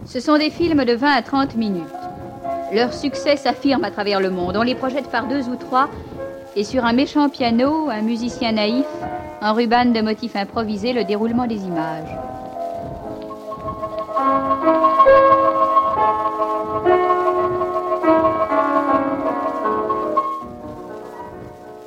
Ce 0.05 0.19
sont 0.19 0.37
des 0.37 0.51
films 0.51 0.85
de 0.85 0.93
20 0.93 1.07
à 1.11 1.21
30 1.23 1.55
minutes. 1.55 1.83
Leur 2.71 2.93
succès 2.93 3.37
s'affirme 3.37 3.83
à 3.83 3.91
travers 3.91 4.19
le 4.19 4.29
monde. 4.29 4.55
On 4.55 4.61
les 4.61 4.75
projette 4.75 5.09
par 5.09 5.27
deux 5.27 5.49
ou 5.49 5.55
trois, 5.55 5.89
et 6.55 6.63
sur 6.63 6.85
un 6.85 6.93
méchant 6.93 7.29
piano, 7.29 7.89
un 7.89 8.01
musicien 8.01 8.51
naïf, 8.51 8.85
un 9.41 9.53
ruban 9.53 9.85
de 9.85 10.01
motifs 10.01 10.35
improvisés, 10.35 10.93
le 10.93 11.03
déroulement 11.03 11.47
des 11.47 11.63
images. 11.63 12.15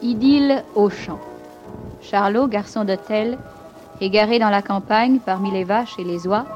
Idylle 0.03 0.65
au 0.75 0.91
champ. 0.91 1.19
Charlot, 2.03 2.47
garçon 2.49 2.85
d'hôtel, 2.85 3.39
égaré 4.01 4.39
dans 4.39 4.51
la 4.51 4.63
campagne 4.63 5.19
parmi 5.19 5.51
les 5.51 5.65
vaches 5.65 5.99
et 5.99 6.05
les 6.05 6.27
oies. 6.27 6.47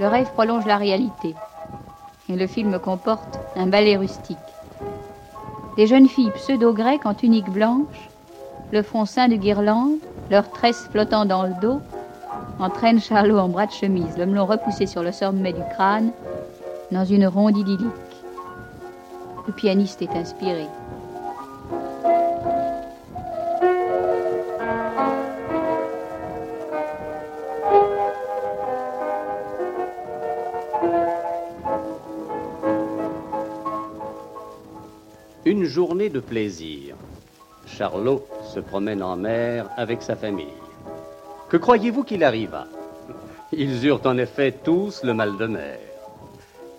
Le 0.00 0.08
rêve 0.08 0.30
prolonge 0.32 0.66
la 0.66 0.76
réalité. 0.76 1.34
Et 2.28 2.36
le 2.36 2.46
film 2.46 2.78
comporte 2.78 3.38
un 3.54 3.66
ballet 3.66 3.96
rustique. 3.96 4.36
Des 5.76 5.86
jeunes 5.86 6.08
filles 6.08 6.30
pseudo-grecques 6.30 7.04
en 7.04 7.12
tunique 7.12 7.50
blanche, 7.50 8.10
le 8.72 8.82
front 8.82 9.04
ceint 9.04 9.28
de 9.28 9.36
guirlandes, 9.36 9.98
leurs 10.30 10.50
tresses 10.50 10.88
flottant 10.90 11.26
dans 11.26 11.42
le 11.42 11.52
dos, 11.60 11.82
entraînent 12.58 13.00
Charlot 13.00 13.38
en 13.38 13.48
bras 13.48 13.66
de 13.66 13.72
chemise, 13.72 14.16
le 14.16 14.24
melon 14.24 14.46
repoussé 14.46 14.86
sur 14.86 15.02
le 15.02 15.12
sommet 15.12 15.52
du 15.52 15.60
crâne, 15.74 16.12
dans 16.90 17.04
une 17.04 17.26
ronde 17.26 17.58
idyllique. 17.58 17.90
Le 19.46 19.52
pianiste 19.52 20.00
est 20.00 20.16
inspiré. 20.16 20.64
Journée 35.76 36.08
de 36.08 36.20
plaisir. 36.20 36.96
Charlot 37.66 38.26
se 38.54 38.60
promène 38.60 39.02
en 39.02 39.14
mer 39.14 39.68
avec 39.76 40.00
sa 40.00 40.16
famille. 40.16 40.62
Que 41.50 41.58
croyez-vous 41.58 42.02
qu'il 42.02 42.24
arriva? 42.24 42.64
Ils 43.52 43.84
eurent 43.84 44.06
en 44.06 44.16
effet 44.16 44.52
tous 44.52 45.02
le 45.04 45.12
mal 45.12 45.36
de 45.36 45.46
mer. 45.46 45.78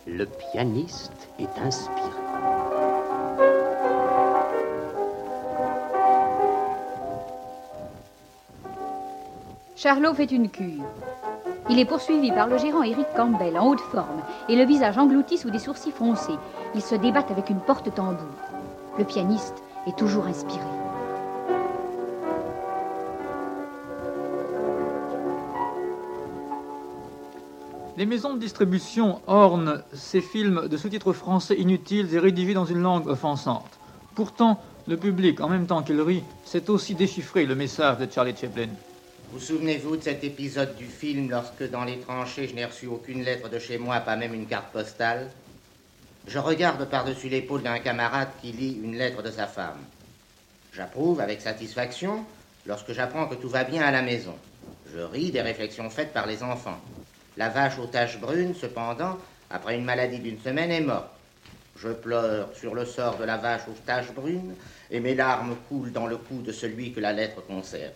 Le 0.08 0.26
pianiste 0.26 1.30
est 1.40 1.60
inspiré. 1.64 2.10
Charlot 9.76 10.16
fait 10.16 10.32
une 10.32 10.50
cure. 10.50 10.90
Il 11.70 11.78
est 11.78 11.86
poursuivi 11.86 12.32
par 12.32 12.48
le 12.48 12.58
gérant 12.58 12.82
Eric 12.82 13.06
Campbell 13.16 13.60
en 13.60 13.68
haute 13.68 13.88
forme 13.92 14.24
et 14.50 14.56
le 14.56 14.66
visage 14.66 14.98
englouti 14.98 15.38
sous 15.38 15.52
des 15.52 15.60
sourcils 15.60 15.92
foncés. 15.92 16.40
Ils 16.74 16.82
se 16.82 16.96
débattent 16.96 17.30
avec 17.30 17.52
une 17.52 17.60
porte 17.60 17.94
tambour. 17.94 18.57
Le 18.98 19.06
pianiste 19.06 19.64
est 19.86 19.96
toujours 19.96 20.26
inspiré. 20.26 20.60
Les 27.96 28.08
maisons 28.08 28.34
de 28.34 28.40
distribution 28.40 29.22
ornent 29.28 29.84
ces 29.94 30.22
films 30.22 30.68
de 30.68 30.78
sous-titres 30.78 31.14
français 31.14 31.56
inutiles 31.56 32.14
et 32.14 32.20
rédigés 32.20 32.56
dans 32.56 32.66
une 32.66 32.82
langue 32.82 33.08
offensante. 33.08 33.80
Pourtant, 34.16 34.60
le 34.88 34.98
public, 34.98 35.42
en 35.42 35.50
même 35.50 35.68
temps 35.68 35.84
qu'il 35.84 36.02
rit, 36.02 36.24
sait 36.44 36.70
aussi 36.70 36.96
déchiffrer 36.96 37.46
le 37.46 37.54
message 37.54 38.00
de 38.00 38.12
Charlie 38.12 38.36
Chaplin. 38.36 38.70
Vous 39.32 39.40
souvenez-vous 39.40 39.98
de 39.98 40.02
cet 40.02 40.24
épisode 40.24 40.76
du 40.76 40.86
film 40.86 41.30
lorsque 41.30 41.70
dans 41.70 41.84
les 41.84 42.00
tranchées 42.00 42.48
je 42.48 42.56
n'ai 42.56 42.66
reçu 42.66 42.88
aucune 42.88 43.24
lettre 43.24 43.50
de 43.50 43.60
chez 43.60 43.78
moi, 43.78 44.00
pas 44.00 44.16
même 44.16 44.34
une 44.34 44.48
carte 44.48 44.72
postale? 44.72 45.30
Je 46.28 46.40
regarde 46.40 46.84
par-dessus 46.90 47.30
l'épaule 47.30 47.64
d'un 47.64 47.80
camarade 47.80 48.28
qui 48.42 48.52
lit 48.52 48.78
une 48.84 48.98
lettre 48.98 49.24
de 49.24 49.32
sa 49.32 49.48
femme. 49.48 49.80
J'approuve 50.74 51.22
avec 51.22 51.40
satisfaction 51.40 52.26
lorsque 52.66 52.92
j'apprends 52.92 53.28
que 53.28 53.36
tout 53.36 53.48
va 53.48 53.64
bien 53.64 53.82
à 53.82 53.92
la 53.92 54.02
maison. 54.02 54.36
Je 54.94 55.00
ris 55.00 55.32
des 55.32 55.42
réflexions 55.42 55.90
faites 55.90 56.12
par 56.12 56.28
les 56.28 56.44
enfants. 56.44 56.82
La 57.38 57.48
vache 57.48 57.80
aux 57.80 57.86
taches 57.86 58.20
brunes, 58.20 58.54
cependant, 58.54 59.18
après 59.50 59.76
une 59.76 59.86
maladie 59.86 60.20
d'une 60.20 60.40
semaine, 60.42 60.72
est 60.72 60.82
morte. 60.82 61.08
Je 61.78 61.90
pleure 61.90 62.50
sur 62.54 62.76
le 62.76 62.86
sort 62.86 63.18
de 63.18 63.24
la 63.24 63.38
vache 63.38 63.68
aux 63.70 63.86
taches 63.86 64.12
brunes 64.12 64.56
et 64.92 65.00
mes 65.00 65.16
larmes 65.16 65.56
coulent 65.70 65.94
dans 65.94 66.08
le 66.08 66.18
cou 66.18 66.42
de 66.42 66.52
celui 66.52 66.92
que 66.92 67.00
la 67.00 67.14
lettre 67.14 67.42
concerne. 67.46 67.94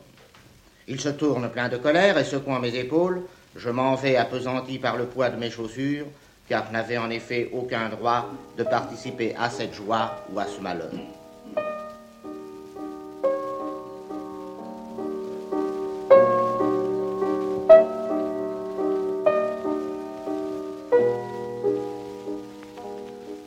Il 0.87 1.01
se 1.01 1.09
tourne 1.09 1.49
plein 1.49 1.67
de 1.67 1.77
colère 1.77 2.17
et 2.17 2.23
secouant 2.23 2.59
mes 2.59 2.75
épaules, 2.75 3.23
je 3.57 3.69
m'en 3.69 3.95
vais 3.95 4.15
appesanti 4.15 4.79
par 4.79 4.95
le 4.95 5.05
poids 5.05 5.29
de 5.29 5.37
mes 5.37 5.51
chaussures, 5.51 6.05
car 6.51 6.67
je 6.67 6.73
n'avais 6.73 6.97
en 6.97 7.09
effet 7.09 7.49
aucun 7.53 7.87
droit 7.87 8.29
de 8.57 8.63
participer 8.65 9.33
à 9.35 9.49
cette 9.49 9.73
joie 9.73 10.17
ou 10.33 10.37
à 10.37 10.45
ce 10.45 10.59
malheur. 10.59 10.91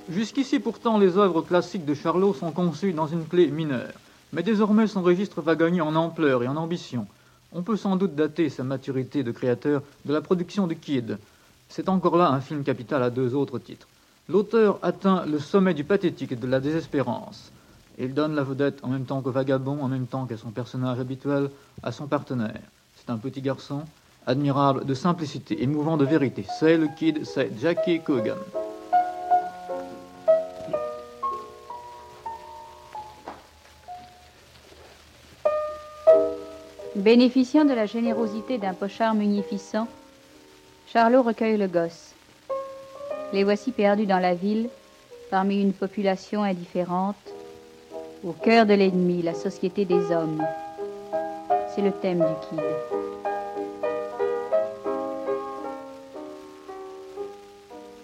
Jusqu'ici 0.09 0.59
pourtant 0.59 0.97
les 0.97 1.19
œuvres 1.19 1.43
classiques 1.43 1.85
de 1.85 1.93
Charlot 1.93 2.33
sont 2.33 2.53
conçues 2.53 2.95
dans 2.95 3.07
une 3.07 3.27
clé 3.27 3.49
mineure, 3.49 3.93
mais 4.33 4.43
désormais 4.43 4.87
son 4.87 5.03
registre 5.03 5.43
va 5.43 5.57
gagner 5.57 5.83
en 5.83 5.95
ampleur 5.95 6.43
et 6.43 6.49
en 6.49 6.57
ambition. 6.57 7.07
On 7.53 7.63
peut 7.63 7.77
sans 7.77 7.97
doute 7.97 8.15
dater 8.15 8.49
sa 8.49 8.65
maturité 8.65 9.23
de 9.23 9.31
créateur 9.31 9.83
de 10.07 10.15
la 10.15 10.23
production 10.23 10.67
de 10.67 10.73
Kid. 10.73 11.19
C'est 11.77 11.89
encore 11.89 12.17
là 12.17 12.29
un 12.29 12.41
film 12.41 12.63
capital 12.63 13.03
à 13.03 13.11
deux 13.11 13.35
autres 13.35 13.59
titres. 13.59 13.89
L'auteur 14.29 14.79
atteint 14.81 15.27
le 15.27 15.41
sommet 15.41 15.75
du 15.75 15.83
pathétique 15.83 16.31
et 16.31 16.37
de 16.37 16.47
la 16.47 16.61
désespérance. 16.61 17.51
Il 17.99 18.15
donne 18.15 18.37
la 18.37 18.45
vedette 18.45 18.79
en 18.85 18.89
même 18.91 19.07
temps 19.07 19.21
qu'au 19.21 19.33
vagabond, 19.33 19.83
en 19.83 19.89
même 19.89 20.07
temps 20.07 20.25
qu'à 20.25 20.37
son 20.37 20.53
personnage 20.53 21.01
habituel, 21.01 21.51
à 21.83 21.91
son 21.91 22.07
partenaire. 22.07 22.61
C'est 22.95 23.11
un 23.11 23.17
petit 23.17 23.41
garçon, 23.41 23.83
admirable 24.25 24.85
de 24.85 24.95
simplicité, 24.95 25.65
émouvant 25.65 25.97
de 25.97 26.05
vérité. 26.05 26.47
C'est 26.61 26.77
le 26.77 26.87
kid, 26.97 27.25
c'est 27.25 27.51
Jackie 27.61 28.01
Coogan. 28.01 28.39
Bénéficiant 36.95 37.65
de 37.65 37.73
la 37.73 37.87
générosité 37.87 38.59
d'un 38.59 38.75
pochard 38.75 39.17
munificent, 39.17 39.89
Charlot 40.87 41.23
recueille 41.23 41.57
le 41.57 41.67
gosse. 41.67 42.15
Les 43.33 43.45
voici 43.45 43.73
perdus 43.73 44.07
dans 44.07 44.19
la 44.19 44.35
ville, 44.35 44.69
parmi 45.31 45.61
une 45.61 45.73
population 45.73 46.43
indifférente, 46.45 47.17
au 48.25 48.33
cœur 48.33 48.65
de 48.67 48.75
l'ennemi, 48.75 49.23
la 49.23 49.35
société 49.35 49.85
des 49.85 50.13
hommes. 50.13 50.43
C'est 51.75 51.83
le 51.83 51.91
thème 51.91 52.21
du 52.21 52.49
kid. 52.49 52.65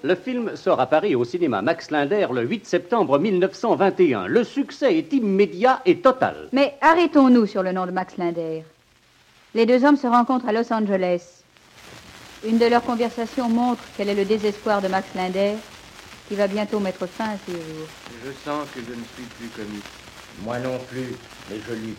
Le 0.03 0.15
film 0.15 0.57
sort 0.57 0.81
à 0.81 0.87
Paris 0.87 1.15
au 1.15 1.25
cinéma 1.25 1.63
Max 1.63 1.91
Linder 1.91 2.27
le 2.33 2.43
8 2.43 2.67
septembre 2.67 3.19
1921. 3.19 4.27
Le 4.27 4.45
succès 4.45 4.97
est 4.97 5.13
immédiat 5.13 5.83
et 5.85 5.99
total. 5.99 6.49
Mais 6.53 6.75
arrêtons-nous 6.81 7.47
sur 7.47 7.63
le 7.63 7.73
nom 7.73 7.87
de 7.87 7.91
Max 7.91 8.17
Linder. 8.17 8.65
Les 9.55 9.67
deux 9.67 9.85
hommes 9.85 9.99
se 9.99 10.07
rencontrent 10.07 10.49
à 10.49 10.53
Los 10.53 10.73
Angeles. 10.73 11.40
Une 12.43 12.57
de 12.57 12.65
leurs 12.65 12.83
conversations 12.83 13.51
montre 13.51 13.83
quel 13.99 14.09
est 14.09 14.15
le 14.15 14.25
désespoir 14.25 14.81
de 14.81 14.89
Max 14.89 15.07
Linder, 15.15 15.57
qui 16.27 16.35
va 16.37 16.47
bientôt 16.47 16.81
mettre 16.81 17.07
fin 17.07 17.25
à 17.25 17.37
ses 17.45 17.53
jours. 17.53 17.87
Je 18.25 18.31
sens 18.31 18.67
que 18.75 18.81
je 18.81 18.95
ne 18.95 19.05
suis 19.15 19.25
plus 19.39 19.49
comique. 19.49 19.85
Moi 20.43 20.59
non 20.59 20.79
plus, 20.91 21.17
mais 21.51 21.57
je 21.69 21.75
lis. 21.75 21.97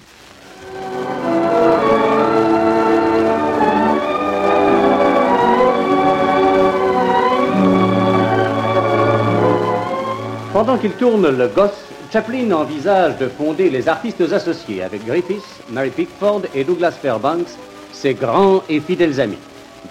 Pendant 10.53 10.77
qu'il 10.79 10.93
tourne 10.93 11.29
le 11.29 11.47
gosse, 11.49 11.85
Chaplin 12.11 12.51
envisage 12.51 13.17
de 13.19 13.29
fonder 13.29 13.69
les 13.69 13.87
artistes 13.87 14.21
associés 14.21 14.81
avec 14.81 15.05
Griffiths, 15.05 15.61
Mary 15.69 15.91
Pickford 15.91 16.41
et 16.55 16.63
Douglas 16.63 16.93
Fairbanks, 16.99 17.51
ses 17.91 18.15
grands 18.15 18.63
et 18.67 18.79
fidèles 18.79 19.21
amis. 19.21 19.37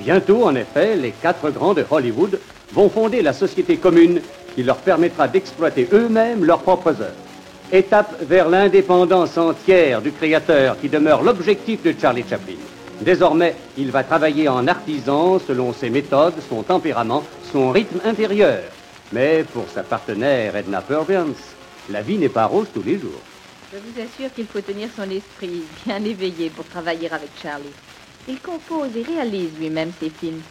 Bientôt, 0.01 0.45
en 0.45 0.55
effet, 0.55 0.97
les 0.97 1.11
quatre 1.11 1.51
grands 1.51 1.75
de 1.75 1.85
Hollywood 1.91 2.41
vont 2.73 2.89
fonder 2.89 3.21
la 3.21 3.35
société 3.35 3.77
commune 3.77 4.23
qui 4.55 4.63
leur 4.63 4.79
permettra 4.79 5.29
d'exploiter 5.29 5.89
eux-mêmes 5.93 6.45
leurs 6.45 6.63
propres 6.63 7.01
œuvres. 7.03 7.25
Étape 7.73 8.23
vers 8.23 8.49
l'indépendance 8.49 9.37
entière 9.37 10.01
du 10.01 10.11
créateur 10.11 10.81
qui 10.81 10.89
demeure 10.89 11.23
l'objectif 11.23 11.83
de 11.83 11.95
Charlie 11.99 12.25
Chaplin. 12.29 12.57
Désormais, 13.03 13.55
il 13.79 13.91
va 13.91 14.03
travailler 14.03 14.49
en 14.49 14.67
artisan 14.67 15.39
selon 15.39 15.73
ses 15.73 15.91
méthodes, 15.91 16.35
son 16.49 16.63
tempérament, 16.63 17.23
son 17.53 17.71
rythme 17.71 18.01
intérieur. 18.05 18.63
Mais 19.13 19.45
pour 19.53 19.69
sa 19.69 19.83
partenaire 19.83 20.57
Edna 20.57 20.81
Purviance, 20.83 21.55
la 21.91 22.03
vie 22.03 22.19
n'est 22.19 22.29
pas 22.29 22.47
rose 22.47 22.69
tous 22.73 22.83
les 22.83 22.99
jours. 22.99 23.21
Je 23.73 23.79
vous 23.79 24.01
assure 24.01 24.35
qu'il 24.35 24.47
faut 24.47 24.61
tenir 24.61 24.89
son 24.97 25.09
esprit 25.11 25.63
bien 25.85 26.03
éveillé 26.05 26.51
pour 26.51 26.65
travailler 26.67 27.11
avec 27.13 27.31
Charlie. 27.41 27.73
Il 28.29 28.41
compose 28.41 28.97
et 28.97 29.03
réalise 29.03 29.57
lui-même 29.59 29.93
ses 29.99 30.11
films. 30.11 30.43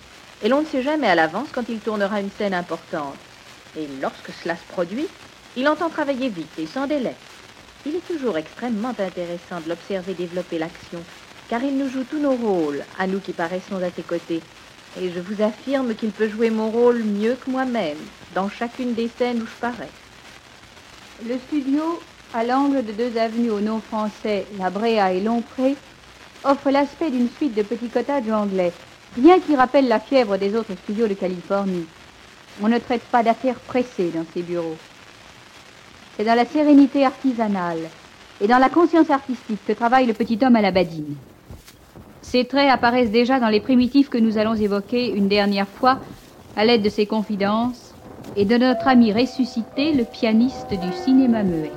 Et 0.43 0.49
l'on 0.49 0.61
ne 0.61 0.65
sait 0.65 0.81
jamais 0.81 1.07
à 1.07 1.15
l'avance 1.15 1.49
quand 1.53 1.67
il 1.69 1.79
tournera 1.79 2.19
une 2.19 2.31
scène 2.31 2.53
importante. 2.53 3.15
Et 3.77 3.87
lorsque 4.01 4.31
cela 4.43 4.55
se 4.55 4.63
produit, 4.73 5.07
il 5.55 5.67
entend 5.67 5.89
travailler 5.89 6.29
vite 6.29 6.57
et 6.57 6.65
sans 6.65 6.87
délai. 6.87 7.15
Il 7.85 7.95
est 7.95 8.07
toujours 8.07 8.37
extrêmement 8.37 8.89
intéressant 8.89 9.61
de 9.63 9.69
l'observer 9.69 10.13
développer 10.13 10.57
l'action, 10.57 10.99
car 11.49 11.63
il 11.63 11.77
nous 11.77 11.89
joue 11.89 12.03
tous 12.03 12.19
nos 12.19 12.33
rôles, 12.35 12.83
à 12.97 13.07
nous 13.07 13.19
qui 13.19 13.33
paraissons 13.33 13.81
à 13.81 13.89
ses 13.89 14.03
côtés. 14.03 14.41
Et 14.99 15.09
je 15.11 15.19
vous 15.19 15.41
affirme 15.41 15.95
qu'il 15.95 16.11
peut 16.11 16.27
jouer 16.27 16.49
mon 16.49 16.69
rôle 16.69 17.03
mieux 17.03 17.35
que 17.35 17.49
moi-même, 17.49 17.97
dans 18.35 18.49
chacune 18.49 18.93
des 18.93 19.09
scènes 19.17 19.41
où 19.41 19.45
je 19.45 19.55
parais. 19.61 19.89
Le 21.25 21.37
studio, 21.37 22.01
à 22.33 22.43
l'angle 22.43 22.85
de 22.85 22.91
deux 22.91 23.17
avenues 23.17 23.51
au 23.51 23.59
nom 23.59 23.79
français, 23.79 24.45
La 24.57 24.69
Bréa 24.69 25.13
et 25.13 25.21
Lompré, 25.21 25.75
offre 26.43 26.71
l'aspect 26.71 27.11
d'une 27.11 27.29
suite 27.29 27.55
de 27.55 27.63
petits 27.63 27.89
cottages 27.89 28.29
anglais, 28.29 28.71
rien 29.21 29.39
qui 29.39 29.55
rappelle 29.55 29.87
la 29.87 29.99
fièvre 29.99 30.37
des 30.37 30.55
autres 30.55 30.75
studios 30.83 31.07
de 31.07 31.13
Californie. 31.13 31.85
On 32.61 32.67
ne 32.67 32.77
traite 32.77 33.03
pas 33.03 33.23
d'affaires 33.23 33.59
pressées 33.59 34.11
dans 34.13 34.25
ces 34.33 34.41
bureaux. 34.41 34.77
C'est 36.17 36.25
dans 36.25 36.35
la 36.35 36.45
sérénité 36.45 37.05
artisanale 37.05 37.89
et 38.41 38.47
dans 38.47 38.57
la 38.57 38.69
conscience 38.69 39.09
artistique 39.09 39.65
que 39.65 39.73
travaille 39.73 40.05
le 40.05 40.13
petit 40.13 40.39
homme 40.41 40.55
à 40.55 40.61
la 40.61 40.71
badine. 40.71 41.15
Ses 42.21 42.45
traits 42.45 42.69
apparaissent 42.69 43.11
déjà 43.11 43.39
dans 43.39 43.47
les 43.47 43.61
primitifs 43.61 44.09
que 44.09 44.17
nous 44.17 44.37
allons 44.37 44.55
évoquer 44.55 45.11
une 45.11 45.27
dernière 45.27 45.67
fois 45.67 45.99
à 46.55 46.65
l'aide 46.65 46.81
de 46.81 46.89
ses 46.89 47.05
confidences 47.05 47.93
et 48.35 48.45
de 48.45 48.57
notre 48.57 48.87
ami 48.87 49.13
ressuscité, 49.13 49.93
le 49.93 50.03
pianiste 50.03 50.69
du 50.71 50.91
cinéma 50.93 51.43
muet. 51.43 51.71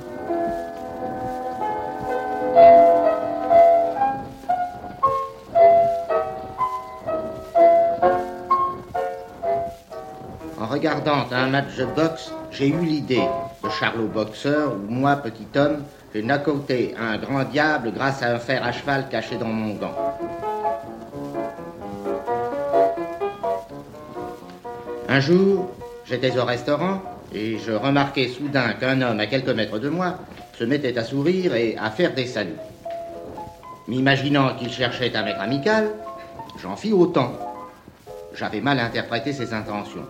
Regardant 10.83 11.25
un 11.31 11.47
match 11.47 11.77
de 11.77 11.85
boxe, 11.85 12.33
j'ai 12.51 12.67
eu 12.67 12.83
l'idée 12.83 13.23
de 13.63 13.69
Charlot 13.69 14.07
boxeur 14.07 14.73
ou 14.73 14.91
moi, 14.91 15.15
petit 15.15 15.47
homme, 15.55 15.83
j'ai 16.13 16.21
knockouté 16.21 16.93
un 16.99 17.17
grand 17.17 17.45
diable 17.45 17.93
grâce 17.93 18.21
à 18.21 18.33
un 18.33 18.37
fer 18.37 18.61
à 18.61 18.73
cheval 18.73 19.07
caché 19.07 19.37
dans 19.37 19.47
mon 19.47 19.75
gant. 19.75 19.95
Un 25.07 25.19
jour, 25.21 25.71
j'étais 26.05 26.37
au 26.37 26.43
restaurant 26.43 27.01
et 27.33 27.59
je 27.59 27.71
remarquai 27.71 28.27
soudain 28.27 28.73
qu'un 28.73 29.01
homme 29.01 29.21
à 29.21 29.27
quelques 29.27 29.55
mètres 29.55 29.79
de 29.79 29.87
moi 29.87 30.15
se 30.59 30.65
mettait 30.65 30.97
à 30.97 31.05
sourire 31.05 31.55
et 31.55 31.77
à 31.77 31.91
faire 31.91 32.13
des 32.13 32.25
saluts. 32.25 32.59
M'imaginant 33.87 34.55
qu'il 34.55 34.69
cherchait 34.69 35.15
un 35.15 35.23
maître 35.23 35.39
amical, 35.39 35.91
j'en 36.61 36.75
fis 36.75 36.91
autant. 36.91 37.31
J'avais 38.35 38.59
mal 38.59 38.79
interprété 38.79 39.31
ses 39.31 39.53
intentions. 39.53 40.05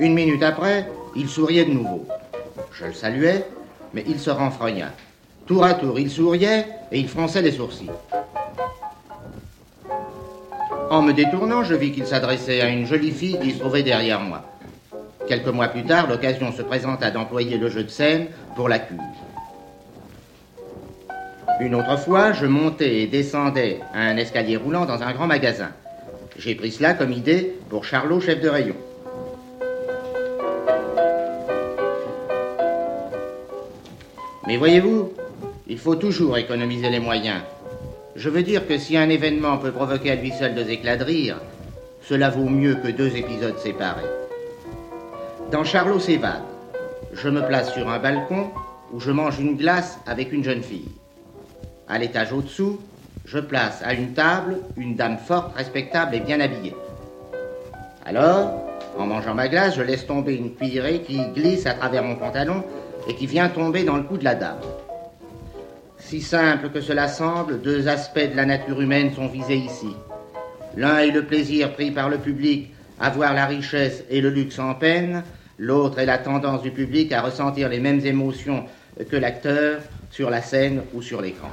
Une 0.00 0.14
minute 0.14 0.42
après, 0.42 0.88
il 1.14 1.28
souriait 1.28 1.64
de 1.64 1.70
nouveau. 1.70 2.06
Je 2.72 2.86
le 2.86 2.92
saluais, 2.92 3.44
mais 3.92 4.04
il 4.08 4.18
se 4.18 4.30
renfrogna. 4.30 4.90
Tour 5.46 5.64
à 5.64 5.74
tour, 5.74 6.00
il 6.00 6.10
souriait 6.10 6.66
et 6.90 6.98
il 6.98 7.08
fronçait 7.08 7.42
les 7.42 7.52
sourcils. 7.52 7.90
En 10.90 11.02
me 11.02 11.12
détournant, 11.12 11.62
je 11.62 11.74
vis 11.74 11.92
qu'il 11.92 12.06
s'adressait 12.06 12.60
à 12.60 12.68
une 12.68 12.86
jolie 12.86 13.12
fille 13.12 13.38
qui 13.40 13.52
se 13.52 13.60
trouvait 13.60 13.84
derrière 13.84 14.20
moi. 14.20 14.42
Quelques 15.28 15.46
mois 15.46 15.68
plus 15.68 15.84
tard, 15.84 16.08
l'occasion 16.08 16.50
se 16.52 16.62
présenta 16.62 17.10
d'employer 17.12 17.56
le 17.56 17.68
jeu 17.68 17.84
de 17.84 17.88
scène 17.88 18.26
pour 18.56 18.68
la 18.68 18.80
cuve. 18.80 18.98
Une 21.60 21.74
autre 21.76 21.96
fois, 21.98 22.32
je 22.32 22.46
montais 22.46 23.02
et 23.02 23.06
descendais 23.06 23.80
un 23.94 24.16
escalier 24.16 24.56
roulant 24.56 24.86
dans 24.86 25.02
un 25.02 25.12
grand 25.12 25.28
magasin. 25.28 25.70
J'ai 26.36 26.56
pris 26.56 26.72
cela 26.72 26.94
comme 26.94 27.12
idée 27.12 27.54
pour 27.70 27.84
Charlot, 27.84 28.20
chef 28.20 28.40
de 28.40 28.48
rayon. 28.48 28.74
Mais 34.46 34.58
voyez-vous, 34.58 35.12
il 35.66 35.78
faut 35.78 35.94
toujours 35.94 36.36
économiser 36.36 36.90
les 36.90 37.00
moyens. 37.00 37.40
Je 38.14 38.28
veux 38.28 38.42
dire 38.42 38.66
que 38.66 38.76
si 38.76 38.96
un 38.96 39.08
événement 39.08 39.56
peut 39.56 39.72
provoquer 39.72 40.10
à 40.10 40.14
lui 40.16 40.32
seul 40.32 40.54
deux 40.54 40.68
éclats 40.68 40.96
de 40.96 41.04
rire, 41.04 41.40
cela 42.02 42.28
vaut 42.28 42.48
mieux 42.48 42.74
que 42.74 42.88
deux 42.88 43.16
épisodes 43.16 43.58
séparés. 43.58 44.02
Dans 45.50 45.64
Charlot 45.64 45.98
s'évade, 45.98 46.42
je 47.14 47.28
me 47.28 47.46
place 47.46 47.72
sur 47.72 47.88
un 47.88 47.98
balcon 47.98 48.50
où 48.92 49.00
je 49.00 49.10
mange 49.10 49.40
une 49.40 49.56
glace 49.56 49.98
avec 50.06 50.32
une 50.32 50.44
jeune 50.44 50.62
fille. 50.62 50.90
À 51.88 51.98
l'étage 51.98 52.32
au-dessous, 52.32 52.80
je 53.24 53.38
place 53.38 53.80
à 53.82 53.94
une 53.94 54.12
table 54.12 54.58
une 54.76 54.94
dame 54.94 55.16
forte, 55.16 55.56
respectable 55.56 56.14
et 56.14 56.20
bien 56.20 56.40
habillée. 56.40 56.74
Alors, 58.04 58.52
en 58.98 59.06
mangeant 59.06 59.34
ma 59.34 59.48
glace, 59.48 59.76
je 59.76 59.82
laisse 59.82 60.06
tomber 60.06 60.34
une 60.34 60.54
cuillerée 60.54 61.00
qui 61.00 61.18
glisse 61.34 61.66
à 61.66 61.72
travers 61.72 62.04
mon 62.04 62.16
pantalon 62.16 62.62
et 63.08 63.14
qui 63.14 63.26
vient 63.26 63.48
tomber 63.48 63.84
dans 63.84 63.96
le 63.96 64.02
cou 64.02 64.16
de 64.16 64.24
la 64.24 64.34
dame. 64.34 64.60
Si 65.98 66.20
simple 66.20 66.70
que 66.70 66.80
cela 66.80 67.08
semble, 67.08 67.60
deux 67.60 67.88
aspects 67.88 68.30
de 68.30 68.36
la 68.36 68.44
nature 68.44 68.80
humaine 68.80 69.12
sont 69.14 69.28
visés 69.28 69.56
ici. 69.56 69.94
L'un 70.76 70.98
est 70.98 71.10
le 71.10 71.24
plaisir 71.24 71.72
pris 71.72 71.90
par 71.90 72.08
le 72.08 72.18
public 72.18 72.70
à 73.00 73.10
voir 73.10 73.34
la 73.34 73.46
richesse 73.46 74.04
et 74.10 74.20
le 74.20 74.30
luxe 74.30 74.58
en 74.58 74.74
peine, 74.74 75.22
l'autre 75.58 75.98
est 75.98 76.06
la 76.06 76.18
tendance 76.18 76.62
du 76.62 76.70
public 76.70 77.12
à 77.12 77.22
ressentir 77.22 77.68
les 77.68 77.80
mêmes 77.80 78.04
émotions 78.04 78.64
que 79.10 79.16
l'acteur 79.16 79.80
sur 80.10 80.30
la 80.30 80.42
scène 80.42 80.82
ou 80.92 81.02
sur 81.02 81.20
l'écran. 81.20 81.48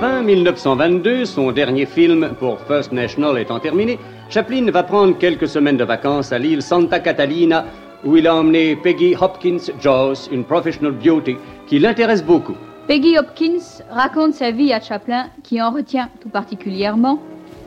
Fin 0.00 0.22
1922, 0.22 1.24
son 1.24 1.52
dernier 1.52 1.86
film 1.86 2.34
pour 2.38 2.60
First 2.60 2.92
National 2.92 3.38
étant 3.38 3.58
terminé, 3.58 3.98
Chaplin 4.34 4.68
va 4.72 4.82
prendre 4.82 5.16
quelques 5.16 5.46
semaines 5.46 5.76
de 5.76 5.84
vacances 5.84 6.32
à 6.32 6.40
l'île 6.40 6.60
Santa 6.60 6.98
Catalina, 6.98 7.66
où 8.04 8.16
il 8.16 8.26
a 8.26 8.34
emmené 8.34 8.74
Peggy 8.74 9.14
Hopkins 9.14 9.70
Jones, 9.80 10.16
une 10.32 10.42
professional 10.42 10.90
beauty, 10.90 11.36
qui 11.68 11.78
l'intéresse 11.78 12.24
beaucoup. 12.24 12.56
Peggy 12.88 13.16
Hopkins 13.16 13.84
raconte 13.88 14.34
sa 14.34 14.50
vie 14.50 14.72
à 14.72 14.80
Chaplin, 14.80 15.26
qui 15.44 15.62
en 15.62 15.70
retient 15.70 16.08
tout 16.20 16.30
particulièrement 16.30 17.20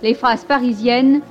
les 0.04 0.14
phrases 0.14 0.44
parisiennes 0.44 1.22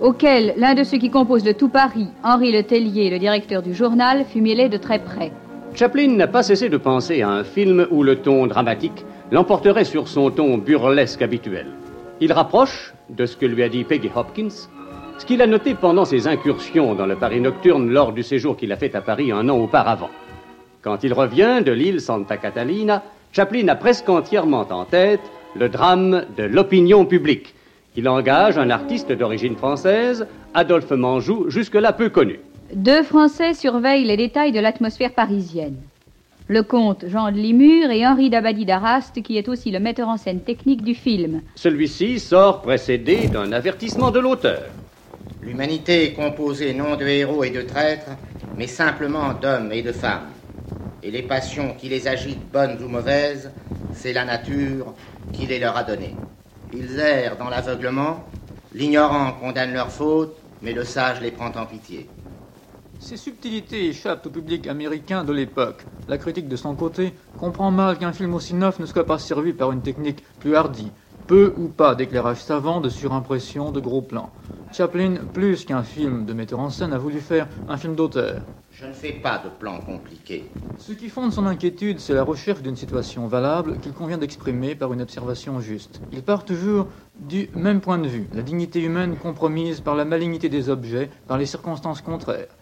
auxquelles 0.00 0.54
l'un 0.56 0.72
de 0.72 0.84
ceux 0.84 0.96
qui 0.96 1.10
composent 1.10 1.44
le 1.44 1.52
Tout 1.52 1.68
Paris, 1.68 2.08
Henri 2.24 2.50
Le 2.50 2.62
Tellier, 2.62 3.10
le 3.10 3.18
directeur 3.18 3.60
du 3.60 3.74
journal, 3.74 4.24
fut 4.24 4.40
mêlé 4.40 4.70
de 4.70 4.78
très 4.78 5.00
près. 5.00 5.32
Chaplin 5.74 6.08
n'a 6.12 6.28
pas 6.28 6.42
cessé 6.42 6.70
de 6.70 6.78
penser 6.78 7.20
à 7.20 7.28
un 7.28 7.44
film 7.44 7.86
où 7.90 8.02
le 8.02 8.16
ton 8.16 8.46
dramatique 8.46 9.04
l'emporterait 9.32 9.84
sur 9.84 10.08
son 10.08 10.30
ton 10.30 10.56
burlesque 10.56 11.20
habituel. 11.20 11.66
Il 12.22 12.32
rapproche 12.32 12.94
de 13.10 13.26
ce 13.26 13.36
que 13.36 13.44
lui 13.44 13.62
a 13.62 13.68
dit 13.68 13.84
Peggy 13.84 14.10
Hopkins, 14.16 14.48
ce 15.18 15.26
qu'il 15.26 15.42
a 15.42 15.46
noté 15.46 15.74
pendant 15.74 16.04
ses 16.04 16.26
incursions 16.28 16.94
dans 16.94 17.06
le 17.06 17.16
Paris 17.16 17.40
nocturne 17.40 17.90
lors 17.90 18.12
du 18.12 18.22
séjour 18.22 18.56
qu'il 18.56 18.72
a 18.72 18.76
fait 18.76 18.94
à 18.94 19.00
Paris 19.00 19.32
un 19.32 19.48
an 19.48 19.58
auparavant. 19.58 20.10
Quand 20.82 21.02
il 21.02 21.12
revient 21.12 21.60
de 21.64 21.72
l'île 21.72 22.00
Santa 22.00 22.36
Catalina, 22.36 23.02
Chaplin 23.32 23.66
a 23.68 23.74
presque 23.74 24.08
entièrement 24.08 24.66
en 24.70 24.84
tête 24.84 25.20
le 25.56 25.68
drame 25.68 26.24
de 26.36 26.44
l'opinion 26.44 27.04
publique. 27.04 27.54
Il 27.96 28.08
engage 28.08 28.58
un 28.58 28.70
artiste 28.70 29.10
d'origine 29.10 29.56
française, 29.56 30.26
Adolphe 30.54 30.92
Manjou, 30.92 31.50
jusque-là 31.50 31.92
peu 31.92 32.10
connu. 32.10 32.38
Deux 32.72 33.02
Français 33.02 33.54
surveillent 33.54 34.04
les 34.04 34.16
détails 34.16 34.52
de 34.52 34.60
l'atmosphère 34.60 35.12
parisienne. 35.12 35.76
Le 36.46 36.62
comte 36.62 37.04
Jean 37.08 37.30
de 37.32 37.36
Limur 37.36 37.90
et 37.90 38.06
Henri 38.06 38.30
d'Abadie 38.30 38.64
d'Arrast, 38.64 39.20
qui 39.22 39.36
est 39.36 39.48
aussi 39.48 39.70
le 39.70 39.80
metteur 39.80 40.08
en 40.08 40.16
scène 40.16 40.40
technique 40.40 40.82
du 40.82 40.94
film. 40.94 41.42
Celui-ci 41.56 42.20
sort 42.20 42.62
précédé 42.62 43.26
d'un 43.26 43.52
avertissement 43.52 44.10
de 44.10 44.20
l'auteur. 44.20 44.62
L'humanité 45.40 46.04
est 46.04 46.14
composée 46.14 46.74
non 46.74 46.96
de 46.96 47.06
héros 47.06 47.44
et 47.44 47.50
de 47.50 47.62
traîtres, 47.62 48.10
mais 48.56 48.66
simplement 48.66 49.34
d'hommes 49.34 49.72
et 49.72 49.82
de 49.82 49.92
femmes. 49.92 50.32
Et 51.02 51.10
les 51.12 51.22
passions 51.22 51.74
qui 51.74 51.88
les 51.88 52.08
agitent, 52.08 52.50
bonnes 52.50 52.82
ou 52.82 52.88
mauvaises, 52.88 53.52
c'est 53.92 54.12
la 54.12 54.24
nature 54.24 54.94
qui 55.32 55.46
les 55.46 55.60
leur 55.60 55.76
a 55.76 55.84
données. 55.84 56.16
Ils 56.72 56.98
errent 56.98 57.36
dans 57.36 57.48
l'aveuglement, 57.48 58.28
l'ignorant 58.74 59.32
condamne 59.32 59.72
leurs 59.72 59.92
fautes, 59.92 60.36
mais 60.60 60.72
le 60.72 60.84
sage 60.84 61.20
les 61.20 61.30
prend 61.30 61.52
en 61.52 61.66
pitié. 61.66 62.10
Ces 62.98 63.16
subtilités 63.16 63.86
échappent 63.86 64.26
au 64.26 64.30
public 64.30 64.66
américain 64.66 65.22
de 65.22 65.32
l'époque. 65.32 65.86
La 66.08 66.18
critique, 66.18 66.48
de 66.48 66.56
son 66.56 66.74
côté, 66.74 67.14
comprend 67.36 67.70
mal 67.70 67.96
qu'un 67.96 68.12
film 68.12 68.34
aussi 68.34 68.54
neuf 68.54 68.80
ne 68.80 68.86
soit 68.86 69.06
pas 69.06 69.18
servi 69.18 69.52
par 69.52 69.70
une 69.70 69.82
technique 69.82 70.24
plus 70.40 70.56
hardie, 70.56 70.92
peu 71.28 71.52
ou 71.58 71.68
pas 71.68 71.94
d'éclairage 71.94 72.42
savant, 72.42 72.80
de 72.80 72.88
surimpression, 72.88 73.70
de 73.70 73.80
gros 73.80 74.00
plans. 74.00 74.30
Chaplin, 74.72 75.16
plus 75.32 75.66
qu'un 75.66 75.82
film 75.82 76.24
de 76.24 76.32
metteur 76.32 76.58
en 76.58 76.70
scène, 76.70 76.94
a 76.94 76.98
voulu 76.98 77.20
faire 77.20 77.46
un 77.68 77.76
film 77.76 77.94
d'auteur. 77.94 78.40
Je 78.72 78.86
ne 78.86 78.92
fais 78.94 79.12
pas 79.12 79.38
de 79.44 79.50
plans 79.50 79.78
compliqués. 79.80 80.50
Ce 80.78 80.92
qui 80.92 81.10
fonde 81.10 81.32
son 81.32 81.44
inquiétude, 81.44 82.00
c'est 82.00 82.14
la 82.14 82.22
recherche 82.22 82.62
d'une 82.62 82.76
situation 82.76 83.26
valable 83.26 83.78
qu'il 83.78 83.92
convient 83.92 84.16
d'exprimer 84.16 84.74
par 84.74 84.92
une 84.94 85.02
observation 85.02 85.60
juste. 85.60 86.00
Il 86.12 86.22
part 86.22 86.46
toujours 86.46 86.86
du 87.20 87.50
même 87.54 87.82
point 87.82 87.98
de 87.98 88.08
vue, 88.08 88.28
la 88.32 88.42
dignité 88.42 88.80
humaine 88.80 89.16
compromise 89.16 89.80
par 89.80 89.96
la 89.96 90.06
malignité 90.06 90.48
des 90.48 90.70
objets, 90.70 91.10
par 91.26 91.36
les 91.36 91.46
circonstances 91.46 92.00
contraires. 92.00 92.56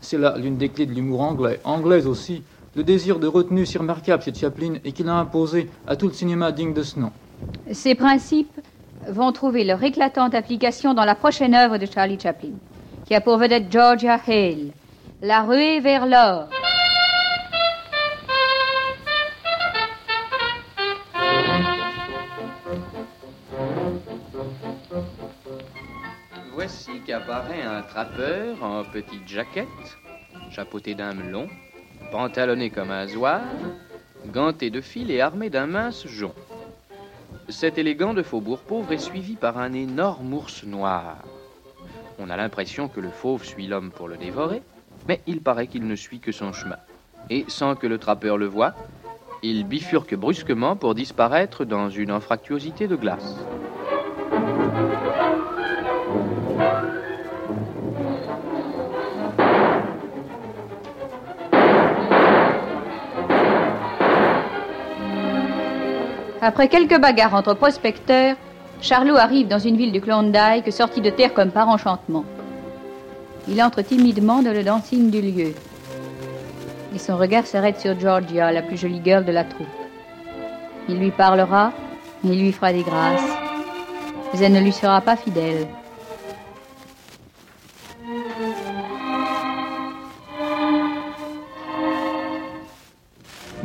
C'est 0.00 0.18
là 0.18 0.36
l'une 0.38 0.56
des 0.56 0.70
clés 0.70 0.86
de 0.86 0.92
l'humour 0.92 1.20
anglais, 1.20 1.60
anglaise 1.62 2.08
aussi, 2.08 2.42
le 2.74 2.82
désir 2.82 3.20
de 3.20 3.28
retenue 3.28 3.66
si 3.66 3.78
remarquable 3.78 4.24
chez 4.24 4.34
Chaplin 4.34 4.74
et 4.84 4.92
qu'il 4.92 5.08
a 5.08 5.14
imposé 5.14 5.70
à 5.86 5.94
tout 5.94 6.08
le 6.08 6.14
cinéma 6.14 6.50
digne 6.50 6.74
de 6.74 6.82
ce 6.82 6.98
nom. 6.98 7.12
Ces 7.72 7.94
principes 7.94 8.60
vont 9.06 9.32
trouver 9.32 9.64
leur 9.64 9.82
éclatante 9.82 10.34
application 10.34 10.94
dans 10.94 11.04
la 11.04 11.14
prochaine 11.14 11.54
œuvre 11.54 11.78
de 11.78 11.86
Charlie 11.86 12.18
Chaplin, 12.18 12.54
qui 13.04 13.14
a 13.14 13.20
pour 13.20 13.38
vedette 13.38 13.70
Georgia 13.70 14.18
Hale, 14.26 14.72
La 15.20 15.42
ruée 15.42 15.80
vers 15.80 16.06
l'or. 16.06 16.48
Voici 26.52 27.00
qu'apparaît 27.06 27.62
un 27.62 27.82
trappeur 27.82 28.62
en 28.62 28.84
petite 28.84 29.26
jaquette, 29.26 29.66
chapeauté 30.50 30.94
d'un 30.94 31.14
melon, 31.14 31.48
pantalonné 32.10 32.70
comme 32.70 32.90
un 32.90 33.06
zouave, 33.06 33.42
ganté 34.26 34.70
de 34.70 34.80
fil 34.80 35.10
et 35.10 35.20
armé 35.20 35.50
d'un 35.50 35.66
mince 35.66 36.06
jonc. 36.06 36.34
Cet 37.50 37.78
élégant 37.78 38.12
de 38.12 38.22
faubourg 38.22 38.60
pauvre 38.60 38.92
est 38.92 38.98
suivi 38.98 39.34
par 39.34 39.56
un 39.56 39.72
énorme 39.72 40.34
ours 40.34 40.64
noir. 40.64 41.16
On 42.18 42.28
a 42.28 42.36
l'impression 42.36 42.88
que 42.88 43.00
le 43.00 43.08
fauve 43.08 43.42
suit 43.42 43.66
l'homme 43.66 43.90
pour 43.90 44.06
le 44.06 44.18
dévorer, 44.18 44.62
mais 45.08 45.22
il 45.26 45.40
paraît 45.40 45.66
qu'il 45.66 45.86
ne 45.86 45.96
suit 45.96 46.20
que 46.20 46.30
son 46.30 46.52
chemin. 46.52 46.76
Et 47.30 47.46
sans 47.48 47.74
que 47.74 47.86
le 47.86 47.96
trappeur 47.96 48.36
le 48.36 48.46
voie, 48.46 48.74
il 49.42 49.66
bifurque 49.66 50.14
brusquement 50.14 50.76
pour 50.76 50.94
disparaître 50.94 51.64
dans 51.64 51.88
une 51.88 52.12
anfractuosité 52.12 52.86
de 52.86 52.96
glace. 52.96 53.36
Après 66.40 66.68
quelques 66.68 67.00
bagarres 67.00 67.34
entre 67.34 67.54
prospecteurs, 67.54 68.36
Charlot 68.80 69.16
arrive 69.16 69.48
dans 69.48 69.58
une 69.58 69.76
ville 69.76 69.90
du 69.90 70.00
Klondike 70.00 70.72
sortie 70.72 71.00
de 71.00 71.10
terre 71.10 71.34
comme 71.34 71.50
par 71.50 71.68
enchantement. 71.68 72.24
Il 73.48 73.60
entre 73.60 73.82
timidement 73.82 74.40
dans 74.40 74.52
le 74.52 74.62
dancing 74.62 75.10
du 75.10 75.20
lieu. 75.20 75.54
Et 76.94 76.98
son 76.98 77.16
regard 77.16 77.46
s'arrête 77.46 77.80
sur 77.80 77.98
Georgia, 77.98 78.52
la 78.52 78.62
plus 78.62 78.76
jolie 78.76 79.00
girl 79.04 79.24
de 79.24 79.32
la 79.32 79.44
troupe. 79.44 79.66
Il 80.88 80.98
lui 80.98 81.10
parlera, 81.10 81.72
il 82.22 82.38
lui 82.38 82.52
fera 82.52 82.72
des 82.72 82.82
grâces. 82.82 83.36
Mais 84.32 84.40
elle 84.40 84.52
ne 84.52 84.60
lui 84.60 84.72
sera 84.72 85.00
pas 85.00 85.16
fidèle. 85.16 85.66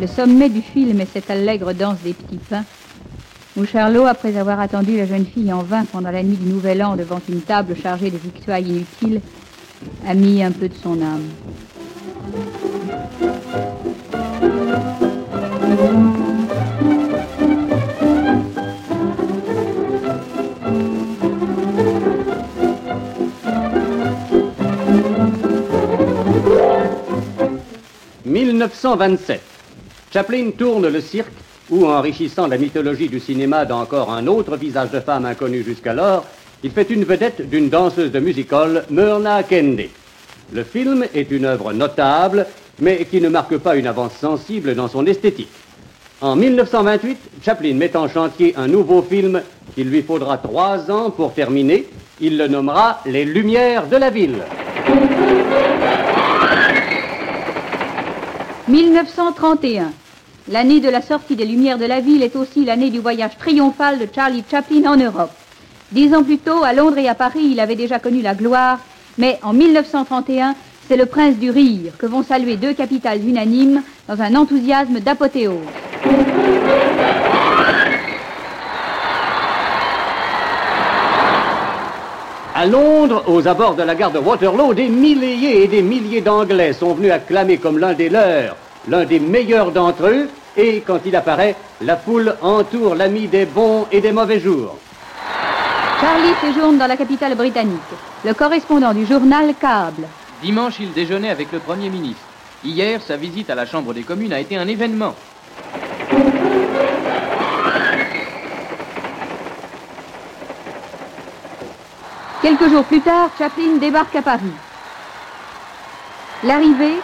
Le 0.04 0.08
sommet 0.08 0.50
du 0.50 0.62
film 0.62 1.00
est 1.00 1.08
cette 1.14 1.32
allègre 1.32 1.72
danse 1.72 2.00
des 2.04 2.12
petits 2.12 2.36
pains, 2.36 2.66
où 3.56 3.64
Charlot, 3.66 4.06
après 4.06 4.36
avoir 4.36 4.60
attendu 4.60 4.98
la 4.98 5.06
jeune 5.06 5.26
fille 5.26 5.54
en 5.54 5.64
vain 5.64 5.86
pendant 5.86 6.12
la 6.12 6.22
nuit 6.24 6.36
du 6.36 6.50
Nouvel 6.50 6.84
An 6.84 6.98
devant 6.98 7.22
une 7.30 7.40
table 7.40 7.74
chargée 7.82 8.12
de 8.12 8.18
victuailles 8.18 8.68
inutiles, 8.68 9.22
a 10.06 10.14
mis 10.14 10.44
un 10.44 10.52
peu 10.52 10.68
de 10.68 10.74
son 10.74 11.02
âme. 11.02 11.22
«1927. 28.26 29.53
Chaplin 30.14 30.52
tourne 30.56 30.90
le 30.90 31.02
cirque 31.02 31.34
où, 31.72 31.88
enrichissant 31.88 32.46
la 32.46 32.60
mythologie 32.60 33.10
du 33.10 33.20
cinéma 33.20 33.66
d'encore 33.66 34.14
un 34.14 34.28
autre 34.28 34.56
visage 34.58 34.92
de 34.92 35.00
femme 35.00 35.26
inconnu 35.26 35.64
jusqu'alors, 35.64 36.24
il 36.64 36.70
fait 36.70 36.88
une 36.92 37.04
vedette 37.04 37.50
d'une 37.50 37.68
danseuse 37.68 38.12
de 38.12 38.20
music-hall, 38.20 38.84
Myrna 38.92 39.42
Kennedy. 39.42 39.90
Le 40.54 40.64
film 40.64 41.04
est 41.16 41.32
une 41.32 41.46
œuvre 41.46 41.74
notable, 41.74 42.46
mais 42.80 43.06
qui 43.06 43.22
ne 43.22 43.30
marque 43.30 43.58
pas 43.58 43.76
une 43.76 43.88
avance 43.88 44.14
sensible 44.14 44.76
dans 44.76 44.88
son 44.88 45.08
esthétique. 45.08 45.50
En 46.22 46.36
1928, 46.36 47.18
Chaplin 47.44 47.74
met 47.74 47.98
en 47.98 48.08
chantier 48.08 48.54
un 48.56 48.68
nouveau 48.68 49.02
film 49.02 49.42
qu'il 49.74 49.90
lui 49.90 50.04
faudra 50.04 50.38
trois 50.38 50.92
ans 50.92 51.10
pour 51.10 51.34
terminer. 51.34 51.88
Il 52.22 52.38
le 52.38 52.48
nommera 52.48 53.00
Les 53.08 53.26
Lumières 53.26 53.88
de 53.88 53.98
la 53.98 54.12
Ville. 54.12 54.44
1931. 58.68 59.92
L'année 60.52 60.82
de 60.82 60.90
la 60.90 61.02
sortie 61.02 61.38
des 61.38 61.46
Lumières 61.46 61.78
de 61.78 61.86
la 61.86 62.02
ville 62.02 62.22
est 62.22 62.36
aussi 62.36 62.66
l'année 62.66 62.90
du 62.90 63.00
voyage 63.00 63.38
triomphal 63.40 63.98
de 63.98 64.08
Charlie 64.14 64.44
Chaplin 64.52 64.92
en 64.92 64.98
Europe. 64.98 65.32
Dix 65.94 66.14
ans 66.14 66.24
plus 66.24 66.38
tôt, 66.38 66.66
à 66.66 66.74
Londres 66.74 66.98
et 66.98 67.08
à 67.08 67.16
Paris, 67.16 67.48
il 67.52 67.62
avait 67.62 67.78
déjà 67.78 67.98
connu 67.98 68.22
la 68.22 68.36
gloire, 68.36 68.80
mais 69.18 69.40
en 69.42 69.54
1931, 69.54 70.56
c'est 70.90 70.98
le 70.98 71.06
prince 71.06 71.38
du 71.38 71.50
rire 71.50 71.94
que 71.98 72.06
vont 72.06 72.24
saluer 72.24 72.58
deux 72.58 72.74
capitales 72.74 73.26
unanimes 73.26 73.84
dans 74.10 74.22
un 74.22 74.36
enthousiasme 74.36 75.00
d'apothéose. 75.00 75.60
À 82.54 82.66
Londres, 82.66 83.24
aux 83.28 83.48
abords 83.48 83.76
de 83.76 83.84
la 83.84 83.96
gare 83.96 84.12
de 84.12 84.20
Waterloo, 84.20 84.74
des 84.74 84.90
milliers 84.90 85.64
et 85.64 85.68
des 85.68 85.82
milliers 85.82 86.22
d'Anglais 86.22 86.74
sont 86.74 86.94
venus 86.94 87.14
acclamer 87.14 87.58
comme 87.58 87.80
l'un 87.80 87.94
des 87.94 88.10
leurs, 88.10 88.58
l'un 88.88 89.06
des 89.06 89.20
meilleurs 89.20 89.72
d'entre 89.72 90.08
eux, 90.08 90.30
Et 90.56 90.84
quand 90.86 91.00
il 91.06 91.16
apparaît, 91.16 91.56
la 91.82 91.98
foule 91.98 92.36
entoure 92.42 92.94
l'ami 92.94 93.28
des 93.28 93.46
bons 93.46 93.88
et 93.92 94.02
des 94.02 94.12
mauvais 94.12 94.40
jours. 94.40 94.78
Charlie 96.00 96.34
séjourne 96.42 96.78
dans 96.78 96.86
la 96.86 96.96
capitale 96.96 97.36
britannique. 97.36 97.80
Le 98.24 98.34
correspondant 98.34 98.94
du 98.94 99.06
journal 99.06 99.54
câble. 99.60 100.08
Dimanche, 100.44 100.76
il 100.80 100.94
déjeunait 100.94 101.32
avec 101.32 101.52
le 101.52 101.60
Premier 101.60 101.90
ministre. 101.90 102.22
Hier, 102.64 103.02
sa 103.02 103.18
visite 103.18 103.50
à 103.50 103.56
la 103.56 103.66
Chambre 103.66 103.94
des 103.94 104.04
communes 104.04 104.34
a 104.34 104.40
été 104.40 104.56
un 104.56 104.68
événement. 104.68 105.16
Quelques 112.42 112.70
jours 112.70 112.84
plus 112.84 113.02
tard, 113.02 113.30
Chaplin 113.40 113.78
débarque 113.80 114.16
à 114.18 114.22
Paris. 114.22 114.54
L'arrivée, 116.44 117.00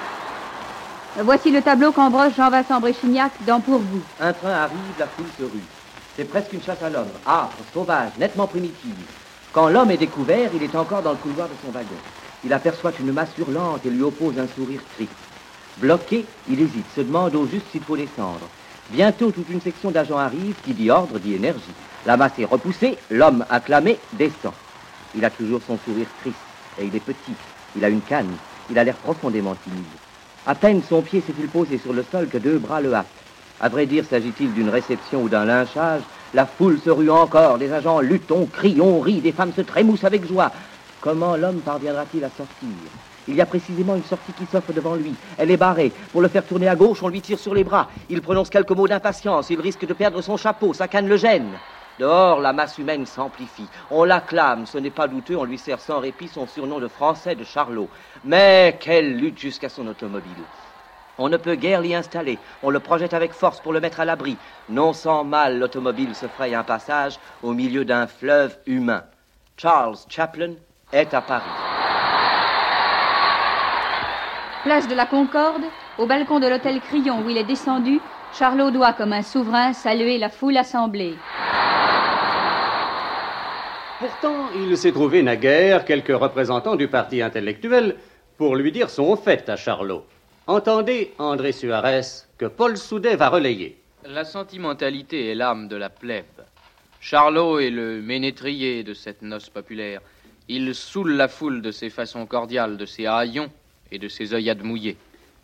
voici 1.23 1.51
le 1.51 1.61
tableau 1.61 1.91
qu'embroche 1.91 2.35
Jean-Vincent 2.35 2.79
Bréchignac 2.79 3.31
dans 3.45 3.59
Pour 3.59 3.79
vous. 3.79 4.01
Un 4.19 4.33
train 4.33 4.51
arrive, 4.51 4.77
la 4.97 5.07
foule 5.07 5.25
se 5.37 5.43
rue. 5.43 5.63
C'est 6.15 6.25
presque 6.25 6.53
une 6.53 6.61
chasse 6.61 6.81
à 6.83 6.89
l'homme, 6.89 7.09
âpre, 7.25 7.57
sauvage, 7.73 8.11
nettement 8.19 8.47
primitive. 8.47 8.95
Quand 9.53 9.69
l'homme 9.69 9.91
est 9.91 9.97
découvert, 9.97 10.49
il 10.53 10.63
est 10.63 10.75
encore 10.75 11.01
dans 11.01 11.11
le 11.11 11.17
couloir 11.17 11.47
de 11.47 11.53
son 11.65 11.71
wagon. 11.71 11.87
Il 12.43 12.53
aperçoit 12.53 12.91
une 12.99 13.11
masse 13.11 13.37
hurlante 13.37 13.85
et 13.85 13.89
lui 13.89 14.03
oppose 14.03 14.37
un 14.37 14.47
sourire 14.47 14.81
triste. 14.95 15.11
Bloqué, 15.77 16.25
il 16.49 16.61
hésite, 16.61 16.85
se 16.95 17.01
demande 17.01 17.35
au 17.35 17.47
juste 17.47 17.65
s'il 17.71 17.83
faut 17.83 17.97
descendre. 17.97 18.47
Bientôt, 18.91 19.31
toute 19.31 19.49
une 19.49 19.61
section 19.61 19.91
d'agents 19.91 20.17
arrive 20.17 20.55
qui 20.65 20.73
dit 20.73 20.89
ordre, 20.89 21.19
dit 21.19 21.35
énergie. 21.35 21.61
La 22.05 22.17
masse 22.17 22.37
est 22.39 22.45
repoussée, 22.45 22.97
l'homme 23.09 23.45
acclamé 23.49 23.97
descend. 24.13 24.53
Il 25.15 25.25
a 25.25 25.29
toujours 25.29 25.61
son 25.65 25.77
sourire 25.85 26.07
triste 26.21 26.37
et 26.79 26.85
il 26.85 26.95
est 26.95 26.99
petit. 26.99 27.33
Il 27.75 27.83
a 27.83 27.89
une 27.89 28.01
canne. 28.01 28.35
Il 28.69 28.77
a 28.77 28.83
l'air 28.83 28.95
profondément 28.95 29.55
timide. 29.63 29.98
À 30.45 30.55
peine 30.55 30.81
son 30.81 31.01
pied 31.01 31.21
s'est-il 31.21 31.47
posé 31.47 31.77
sur 31.77 31.93
le 31.93 32.03
sol 32.03 32.27
que 32.27 32.37
deux 32.37 32.57
bras 32.57 32.81
le 32.81 32.93
hâtent. 32.93 33.05
À 33.61 33.69
vrai 33.69 33.85
dire, 33.85 34.05
s'agit-il 34.05 34.53
d'une 34.53 34.69
réception 34.69 35.23
ou 35.23 35.29
d'un 35.29 35.45
lynchage 35.45 36.01
La 36.33 36.45
foule 36.45 36.79
se 36.79 36.89
rue 36.89 37.09
encore, 37.09 37.57
les 37.57 37.71
agents 37.71 37.99
luttent, 37.99 38.31
on 38.31 38.45
crie, 38.45 38.79
on 38.81 38.99
rit, 38.99 39.19
des 39.19 39.33
femmes 39.33 39.53
se 39.53 39.61
trémoussent 39.61 40.05
avec 40.05 40.25
joie. 40.25 40.51
Comment 41.01 41.35
l'homme 41.35 41.59
parviendra-t-il 41.59 42.23
à 42.23 42.29
sortir? 42.29 42.69
Il 43.27 43.35
y 43.35 43.41
a 43.41 43.45
précisément 43.45 43.95
une 43.95 44.03
sortie 44.03 44.31
qui 44.31 44.45
s'offre 44.51 44.73
devant 44.73 44.95
lui. 44.95 45.13
Elle 45.37 45.51
est 45.51 45.57
barrée. 45.57 45.91
Pour 46.11 46.21
le 46.21 46.29
faire 46.29 46.45
tourner 46.45 46.67
à 46.67 46.75
gauche, 46.75 47.03
on 47.03 47.09
lui 47.09 47.21
tire 47.21 47.37
sur 47.37 47.53
les 47.53 47.63
bras. 47.63 47.89
Il 48.09 48.21
prononce 48.21 48.49
quelques 48.49 48.71
mots 48.71 48.87
d'impatience. 48.87 49.49
Il 49.51 49.59
risque 49.59 49.85
de 49.85 49.93
perdre 49.93 50.21
son 50.21 50.35
chapeau. 50.35 50.73
Sa 50.73 50.87
canne 50.87 51.07
le 51.07 51.17
gêne. 51.17 51.51
Dehors, 51.99 52.39
la 52.39 52.53
masse 52.53 52.77
humaine 52.77 53.05
s'amplifie. 53.05 53.67
On 53.91 54.05
l'acclame, 54.05 54.65
ce 54.65 54.77
n'est 54.77 54.89
pas 54.89 55.09
douteux, 55.09 55.35
on 55.35 55.43
lui 55.43 55.57
sert 55.57 55.81
sans 55.81 55.99
répit 55.99 56.29
son 56.29 56.47
surnom 56.47 56.79
de 56.79 56.87
français 56.87 57.35
de 57.35 57.43
Charlot. 57.43 57.89
Mais 58.23 58.77
quelle 58.79 59.17
lutte 59.17 59.37
jusqu'à 59.37 59.67
son 59.67 59.85
automobile. 59.85 60.31
On 61.17 61.27
ne 61.27 61.35
peut 61.35 61.55
guère 61.55 61.81
l'y 61.81 61.93
installer. 61.93 62.39
On 62.63 62.69
le 62.69 62.79
projette 62.79 63.13
avec 63.13 63.33
force 63.33 63.59
pour 63.59 63.73
le 63.73 63.81
mettre 63.81 63.99
à 63.99 64.05
l'abri. 64.05 64.37
Non 64.69 64.93
sans 64.93 65.25
mal, 65.25 65.59
l'automobile 65.59 66.15
se 66.15 66.27
fraye 66.27 66.55
un 66.55 66.63
passage 66.63 67.19
au 67.43 67.51
milieu 67.51 67.83
d'un 67.83 68.07
fleuve 68.07 68.57
humain. 68.65 69.03
Charles 69.57 69.97
Chaplin 70.07 70.53
est 70.93 71.13
à 71.13 71.19
Paris. 71.19 71.51
Place 74.63 74.87
de 74.87 74.95
la 74.95 75.05
Concorde, 75.05 75.63
au 75.97 76.05
balcon 76.05 76.39
de 76.39 76.47
l'hôtel 76.47 76.79
Crillon 76.79 77.23
où 77.25 77.29
il 77.29 77.37
est 77.37 77.43
descendu, 77.43 77.99
Charlot 78.31 78.71
doit, 78.71 78.93
comme 78.93 79.11
un 79.11 79.23
souverain, 79.23 79.73
saluer 79.73 80.17
la 80.17 80.29
foule 80.29 80.55
assemblée. 80.55 81.17
Pourtant, 83.99 84.47
il 84.55 84.77
s'est 84.77 84.93
trouvé 84.93 85.21
naguère 85.23 85.83
quelques 85.83 86.17
représentants 86.17 86.77
du 86.77 86.87
parti 86.87 87.21
intellectuel 87.21 87.97
pour 88.37 88.55
lui 88.55 88.71
dire 88.71 88.89
son 88.89 89.17
fait 89.17 89.49
à 89.49 89.57
Charlot. 89.57 90.05
Entendez, 90.47 91.11
André 91.19 91.51
Suarez, 91.51 92.23
que 92.37 92.45
Paul 92.45 92.77
Soudet 92.77 93.17
va 93.17 93.27
relayer. 93.27 93.77
La 94.05 94.23
sentimentalité 94.23 95.29
est 95.29 95.35
l'âme 95.35 95.67
de 95.67 95.75
la 95.75 95.89
plèbe. 95.89 96.23
Charlot 97.01 97.59
est 97.59 97.71
le 97.71 98.01
ménétrier 98.01 98.83
de 98.83 98.93
cette 98.93 99.21
noce 99.21 99.49
populaire. 99.49 99.99
Il 100.47 100.73
saoule 100.73 101.11
la 101.11 101.27
foule 101.27 101.61
de 101.61 101.71
ses 101.71 101.89
façons 101.89 102.25
cordiales, 102.25 102.77
de 102.77 102.85
ses 102.85 103.05
haillons 103.05 103.51
et 103.91 103.99
de 103.99 104.07
ses 104.07 104.33
œillades 104.33 104.63
mouillées. 104.63 104.95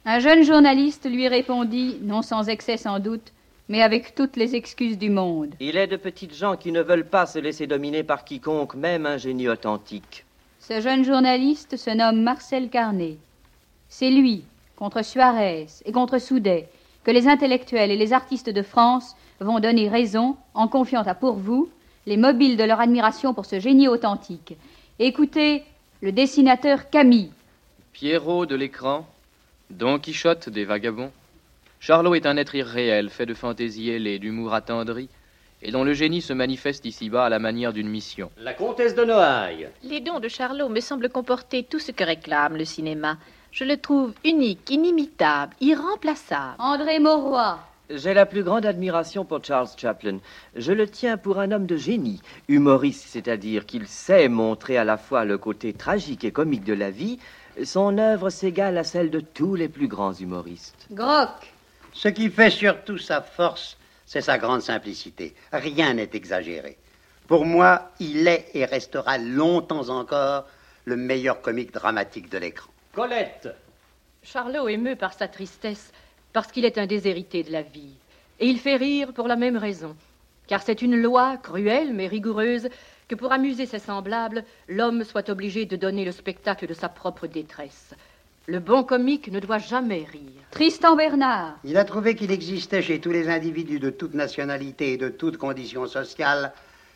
Un 0.06 0.20
jeune 0.20 0.44
journaliste 0.44 1.10
lui 1.10 1.28
répondit, 1.28 1.98
non 2.02 2.22
sans 2.22 2.48
excès 2.48 2.78
sans 2.78 3.00
doute, 3.00 3.34
mais 3.70 3.82
avec 3.82 4.16
toutes 4.16 4.36
les 4.36 4.56
excuses 4.56 4.98
du 4.98 5.10
monde. 5.10 5.56
Il 5.60 5.78
est 5.78 5.88
de 5.88 5.96
petites 5.96 6.36
gens 6.36 6.56
qui 6.56 6.72
ne 6.72 6.82
veulent 6.82 7.08
pas 7.08 7.26
se 7.26 7.40
laisser 7.40 7.68
dominer 7.68 8.04
par 8.04 8.26
quiconque, 8.26 8.76
même 8.76 9.06
un 9.06 9.18
génie 9.18 9.50
authentique. 9.50 10.26
Ce 10.60 10.82
jeune 10.82 11.04
journaliste 11.04 11.78
se 11.78 11.90
nomme 11.90 12.22
Marcel 12.22 12.70
Carnet. 12.70 13.18
C'est 13.90 14.10
lui, 14.10 14.44
contre 14.76 15.04
Suarez 15.04 15.68
et 15.86 15.92
contre 15.92 16.20
Soudet, 16.20 16.68
que 17.04 17.12
les 17.12 17.28
intellectuels 17.28 17.92
et 17.92 17.98
les 17.98 18.14
artistes 18.14 18.50
de 18.50 18.62
France 18.62 19.16
vont 19.40 19.60
donner 19.60 19.90
raison 19.90 20.38
en 20.54 20.68
confiant 20.68 21.04
à 21.04 21.14
pour 21.14 21.36
vous 21.36 21.70
les 22.06 22.18
mobiles 22.18 22.58
de 22.58 22.64
leur 22.64 22.80
admiration 22.80 23.34
pour 23.34 23.46
ce 23.46 23.60
génie 23.60 23.88
authentique. 23.88 24.58
Écoutez 25.00 25.64
le 26.02 26.12
dessinateur 26.12 26.90
Camille. 26.90 27.32
Pierrot 27.94 28.46
de 28.46 28.56
l'écran, 28.56 29.08
Don 29.70 30.00
Quichotte 30.00 30.50
des 30.50 30.66
vagabonds. 30.66 31.12
Charlot 31.86 32.16
est 32.16 32.26
un 32.26 32.36
être 32.36 32.56
irréel, 32.56 33.12
fait 33.12 33.28
de 33.28 33.36
fantaisie 33.36 33.92
ailée, 33.92 34.18
d'humour 34.18 34.56
attendri, 34.56 35.08
et 35.62 35.70
dont 35.70 35.84
le 35.84 35.94
génie 35.94 36.24
se 36.24 36.34
manifeste 36.34 36.84
ici-bas 36.84 37.26
à 37.26 37.30
la 37.30 37.38
manière 37.38 37.74
d'une 37.74 37.88
mission. 37.88 38.32
La 38.40 38.56
comtesse 38.56 38.96
de 38.96 39.06
Noailles. 39.06 39.70
Les 39.84 40.00
dons 40.00 40.20
de 40.20 40.28
Charlot 40.28 40.68
me 40.68 40.80
semblent 40.80 41.10
comporter 41.10 41.62
tout 41.62 41.78
ce 41.78 41.92
que 41.92 42.04
réclame 42.04 42.58
le 42.58 42.66
cinéma. 42.66 43.18
Je 43.52 43.66
le 43.66 43.78
trouve 43.78 44.14
unique, 44.24 44.68
inimitable, 44.72 45.54
irremplaçable. 45.62 46.56
André 46.58 46.98
Mauroy. 46.98 47.60
J'ai 47.92 48.16
la 48.16 48.26
plus 48.26 48.42
grande 48.42 48.66
admiration 48.66 49.24
pour 49.24 49.44
Charles 49.44 49.70
Chaplin. 49.78 50.18
Je 50.56 50.72
le 50.72 50.88
tiens 50.88 51.18
pour 51.18 51.38
un 51.38 51.52
homme 51.52 51.68
de 51.68 51.78
génie, 51.78 52.20
humoriste, 52.48 53.06
c'est-à-dire 53.10 53.68
qu'il 53.68 53.86
sait 53.86 54.28
montrer 54.28 54.78
à 54.78 54.86
la 54.86 54.98
fois 54.98 55.24
le 55.24 55.38
côté 55.38 55.72
tragique 55.72 56.24
et 56.24 56.32
comique 56.32 56.64
de 56.64 56.74
la 56.74 56.90
vie. 56.90 57.20
Son 57.64 58.00
œuvre 58.00 58.32
s'égale 58.32 58.80
à 58.80 58.84
celle 58.84 59.12
de 59.12 59.20
tous 59.20 59.54
les 59.54 59.70
plus 59.70 59.88
grands 59.88 60.14
humoristes. 60.14 60.88
Groc. 60.90 61.55
Ce 61.96 62.10
qui 62.10 62.30
fait 62.30 62.50
surtout 62.50 62.98
sa 62.98 63.22
force, 63.22 63.78
c'est 64.06 64.22
sa 64.22 64.38
grande 64.38 64.62
simplicité. 64.62 65.34
Rien 65.54 65.94
n'est 65.94 66.10
exagéré. 66.14 66.78
Pour 67.26 67.46
moi, 67.46 67.90
il 68.00 68.28
est 68.28 68.50
et 68.54 68.66
restera 68.66 69.18
longtemps 69.18 69.88
encore 69.88 70.46
le 70.84 70.98
meilleur 70.98 71.42
comique 71.42 71.74
dramatique 71.74 72.30
de 72.30 72.38
l'écran. 72.38 72.70
Colette. 72.94 73.48
Charlot 74.24 74.68
émeut 74.68 74.98
par 74.98 75.14
sa 75.14 75.30
tristesse, 75.30 75.94
parce 76.34 76.52
qu'il 76.52 76.66
est 76.66 76.78
un 76.78 76.86
déshérité 76.86 77.44
de 77.44 77.54
la 77.54 77.62
vie. 77.62 77.96
Et 78.42 78.48
il 78.48 78.60
fait 78.60 78.76
rire 78.76 79.14
pour 79.14 79.30
la 79.30 79.38
même 79.38 79.58
raison. 79.58 79.96
Car 80.48 80.64
c'est 80.64 80.82
une 80.82 81.02
loi 81.02 81.38
cruelle 81.38 81.94
mais 81.94 82.08
rigoureuse 82.08 82.68
que 83.08 83.16
pour 83.16 83.32
amuser 83.32 83.66
ses 83.66 83.80
semblables, 83.80 84.44
l'homme 84.68 85.06
soit 85.06 85.30
obligé 85.30 85.66
de 85.66 85.78
donner 85.78 86.04
le 86.04 86.12
spectacle 86.12 86.68
de 86.68 86.74
sa 86.74 86.90
propre 86.90 87.26
détresse. 87.26 87.96
Le 88.48 88.60
bon 88.60 88.84
comique 88.84 89.32
ne 89.32 89.40
doit 89.40 89.58
jamais 89.58 90.06
rire. 90.12 90.22
Tristan 90.52 90.96
Bernard. 90.96 91.58
Il 91.64 91.78
a 91.78 91.84
trouvé 91.84 92.14
qu'il 92.14 92.30
existait 92.30 92.84
chez 92.84 93.00
tous 93.00 93.10
les 93.10 93.28
individus 93.28 93.80
de 93.80 93.90
toute 93.90 94.14
nationalité 94.14 94.94
et 94.94 94.98
de 94.98 95.10
toute 95.10 95.38
condition 95.38 95.88
sociale 95.88 96.54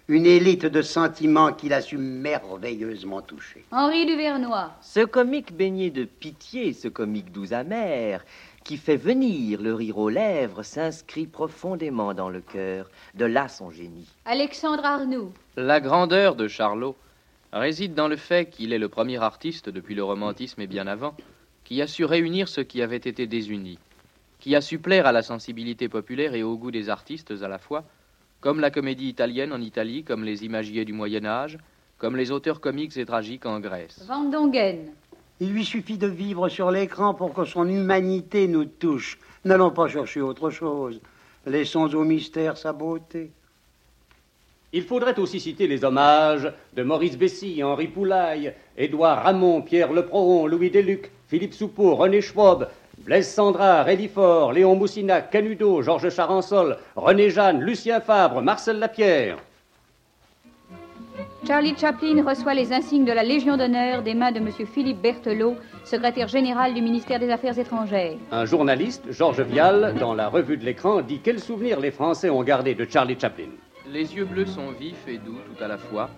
une 0.07 0.27
élite 0.27 0.67
de 0.67 0.81
sentiments 0.83 1.51
qu'il 1.53 1.73
a 1.73 1.81
su 1.81 1.97
merveilleusement 1.97 3.21
toucher. 3.21 3.65
Henri 3.71 4.05
Duvernois. 4.05 4.71
Ce 4.81 4.99
comique 4.99 5.55
baigné 5.55 5.89
de 5.89 6.03
pitié, 6.03 6.73
ce 6.73 6.87
comique 6.87 7.31
doux 7.31 7.51
amer, 7.51 8.23
qui 8.63 8.77
fait 8.77 8.95
venir 8.95 9.59
le 9.59 9.73
rire 9.73 9.97
aux 9.97 10.09
lèvres, 10.09 10.61
s'inscrit 10.61 11.25
profondément 11.25 12.13
dans 12.13 12.29
le 12.29 12.41
cœur. 12.41 12.91
De 13.15 13.25
là 13.25 13.47
son 13.47 13.71
génie. 13.71 14.07
Alexandre 14.25 14.85
Arnoux. 14.85 15.31
La 15.57 15.79
grandeur 15.79 16.35
de 16.35 16.47
Charlot 16.47 16.95
réside 17.51 17.95
dans 17.95 18.07
le 18.07 18.17
fait 18.17 18.49
qu'il 18.51 18.71
est 18.71 18.79
le 18.79 18.89
premier 18.89 19.17
artiste 19.17 19.69
depuis 19.69 19.95
le 19.95 20.03
romantisme 20.03 20.61
et 20.61 20.67
bien 20.67 20.85
avant 20.85 21.15
qui 21.69 21.83
a 21.83 21.87
su 21.87 22.03
réunir 22.03 22.47
ce 22.47 22.61
qui 22.61 22.81
avait 22.81 22.97
été 22.97 23.27
désuni, 23.27 23.77
qui 24.39 24.55
a 24.55 24.61
su 24.61 24.79
plaire 24.79 25.05
à 25.05 25.11
la 25.11 25.21
sensibilité 25.21 25.87
populaire 25.87 26.33
et 26.33 26.41
au 26.41 26.57
goût 26.57 26.71
des 26.71 26.89
artistes 26.89 27.31
à 27.43 27.47
la 27.47 27.59
fois, 27.59 27.83
comme 28.41 28.59
la 28.59 28.71
comédie 28.71 29.07
italienne 29.07 29.53
en 29.53 29.61
Italie, 29.61 30.03
comme 30.03 30.23
les 30.23 30.43
imagiers 30.45 30.83
du 30.83 30.93
Moyen 30.93 31.25
Âge, 31.25 31.59
comme 31.99 32.15
les 32.15 32.31
auteurs 32.31 32.59
comiques 32.59 32.97
et 32.97 33.05
tragiques 33.05 33.45
en 33.45 33.59
Grèce. 33.59 34.03
Van 34.07 34.23
Dongen. 34.23 34.87
Il 35.39 35.51
lui 35.51 35.63
suffit 35.63 35.99
de 35.99 36.07
vivre 36.07 36.49
sur 36.49 36.71
l'écran 36.71 37.13
pour 37.13 37.35
que 37.35 37.45
son 37.45 37.69
humanité 37.69 38.47
nous 38.47 38.65
touche. 38.65 39.19
N'allons 39.45 39.69
pas 39.69 39.89
chercher 39.89 40.21
autre 40.21 40.49
chose. 40.49 40.99
Laissons 41.45 41.93
au 41.93 42.03
mystère 42.03 42.57
sa 42.57 42.73
beauté. 42.73 43.29
Il 44.73 44.81
faudrait 44.85 45.19
aussi 45.19 45.39
citer 45.39 45.67
les 45.67 45.83
hommages 45.83 46.51
de 46.73 46.81
Maurice 46.81 47.17
Bessy, 47.17 47.63
Henri 47.63 47.89
Poulaille, 47.89 48.55
Édouard 48.75 49.21
Ramon, 49.21 49.61
Pierre 49.61 49.93
Leprohon, 49.93 50.47
Louis 50.47 50.71
Deluc, 50.71 51.11
Philippe 51.29 51.53
Soupeau, 51.53 51.93
René 51.93 52.21
Schwab, 52.21 52.69
Blaise 53.05 53.31
Sandra, 53.31 53.83
Rédifort, 53.83 54.51
Léon 54.51 54.75
Moussinac, 54.75 55.29
Canudo, 55.29 55.83
Georges 55.83 56.09
Charansol, 56.09 56.75
René 56.95 57.29
Jeanne, 57.29 57.61
Lucien 57.61 58.01
Fabre, 58.01 58.41
Marcel 58.41 58.79
Lapierre. 58.79 59.37
Charlie 61.45 61.75
Chaplin 61.77 62.23
reçoit 62.27 62.55
les 62.55 62.73
insignes 62.73 63.05
de 63.05 63.11
la 63.11 63.23
Légion 63.23 63.57
d'honneur 63.57 64.01
des 64.01 64.15
mains 64.15 64.31
de 64.31 64.39
M. 64.39 64.49
Philippe 64.73 65.01
Berthelot, 65.03 65.55
secrétaire 65.85 66.27
général 66.27 66.73
du 66.73 66.81
ministère 66.81 67.19
des 67.19 67.29
Affaires 67.29 67.59
étrangères. 67.59 68.17
Un 68.31 68.45
journaliste, 68.45 69.03
Georges 69.11 69.41
Vial, 69.41 69.93
dans 69.99 70.15
la 70.15 70.29
revue 70.29 70.57
de 70.57 70.65
l'écran, 70.65 71.01
dit 71.01 71.19
quels 71.19 71.39
souvenirs 71.39 71.79
les 71.79 71.91
Français 71.91 72.31
ont 72.31 72.41
gardés 72.41 72.73
de 72.73 72.87
Charlie 72.89 73.19
Chaplin. 73.19 73.49
Les 73.87 74.15
yeux 74.15 74.25
bleus 74.25 74.47
sont 74.47 74.71
vifs 74.71 75.07
et 75.07 75.19
doux 75.19 75.37
tout 75.45 75.63
à 75.63 75.67
la 75.67 75.77
fois. 75.77 76.09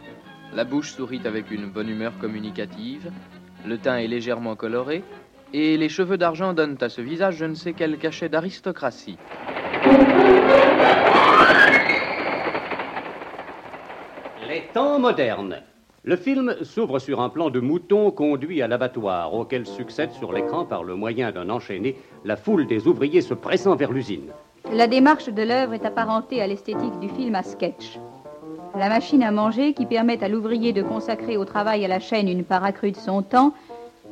La 0.53 0.63
bouche 0.63 0.93
sourit 0.93 1.21
avec 1.25 1.51
une 1.51 1.69
bonne 1.69 1.89
humeur 1.89 2.13
communicative. 2.17 3.11
Le 3.65 3.77
teint 3.77 3.97
est 3.97 4.07
légèrement 4.07 4.55
coloré. 4.55 5.03
Et 5.53 5.77
les 5.77 5.89
cheveux 5.89 6.17
d'argent 6.17 6.53
donnent 6.53 6.77
à 6.81 6.89
ce 6.89 7.01
visage 7.01 7.35
je 7.35 7.45
ne 7.45 7.55
sais 7.55 7.73
quel 7.73 7.97
cachet 7.97 8.29
d'aristocratie. 8.29 9.17
Les 14.47 14.63
temps 14.73 14.99
modernes. 14.99 15.61
Le 16.03 16.15
film 16.15 16.55
s'ouvre 16.63 16.97
sur 16.97 17.21
un 17.21 17.29
plan 17.29 17.51
de 17.51 17.59
mouton 17.59 18.09
conduit 18.09 18.61
à 18.61 18.67
l'abattoir, 18.67 19.33
auquel 19.33 19.67
succède 19.67 20.11
sur 20.11 20.33
l'écran 20.33 20.65
par 20.65 20.83
le 20.83 20.95
moyen 20.95 21.31
d'un 21.31 21.49
enchaîné 21.49 21.95
la 22.25 22.35
foule 22.35 22.65
des 22.65 22.87
ouvriers 22.87 23.21
se 23.21 23.35
pressant 23.35 23.75
vers 23.75 23.91
l'usine. 23.91 24.31
La 24.73 24.87
démarche 24.87 25.29
de 25.29 25.43
l'œuvre 25.43 25.73
est 25.73 25.85
apparentée 25.85 26.41
à 26.41 26.47
l'esthétique 26.47 26.97
du 26.99 27.09
film 27.09 27.35
à 27.35 27.43
sketch. 27.43 27.99
La 28.77 28.87
machine 28.87 29.21
à 29.21 29.31
manger 29.31 29.73
qui 29.73 29.85
permet 29.85 30.23
à 30.23 30.29
l'ouvrier 30.29 30.71
de 30.71 30.81
consacrer 30.81 31.35
au 31.35 31.43
travail 31.43 31.83
à 31.83 31.87
la 31.87 31.99
chaîne 31.99 32.29
une 32.29 32.43
part 32.43 32.63
accrue 32.63 32.91
de 32.91 32.97
son 32.97 33.21
temps, 33.21 33.51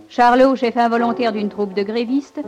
Charlot, 0.09 0.55
chef 0.55 0.75
involontaire 0.75 1.31
d'une 1.31 1.49
troupe 1.49 1.73
de 1.73 1.83
grévistes, 1.83 2.41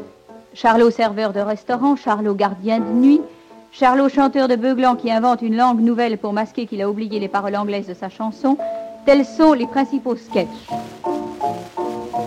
Charlot, 0.54 0.91
serveur 0.91 1.32
de 1.32 1.39
restaurant, 1.39 1.95
Charlot, 1.95 2.36
gardien 2.36 2.80
de 2.80 2.91
nuit, 2.91 3.21
Charlot, 3.71 4.10
chanteur 4.10 4.50
de 4.50 4.58
beuglant 4.58 4.95
qui 4.95 5.10
invente 5.10 5.41
une 5.41 5.56
langue 5.56 5.80
nouvelle 5.80 6.17
pour 6.17 6.34
masquer 6.34 6.65
qu'il 6.65 6.82
a 6.82 6.89
oublié 6.89 7.19
les 7.19 7.30
paroles 7.30 7.56
anglaises 7.56 7.88
de 7.88 7.93
sa 7.93 8.10
chanson, 8.10 8.58
tels 9.06 9.26
sont 9.26 9.54
les 9.54 9.67
principaux 9.67 10.17
sketchs. 10.17 10.67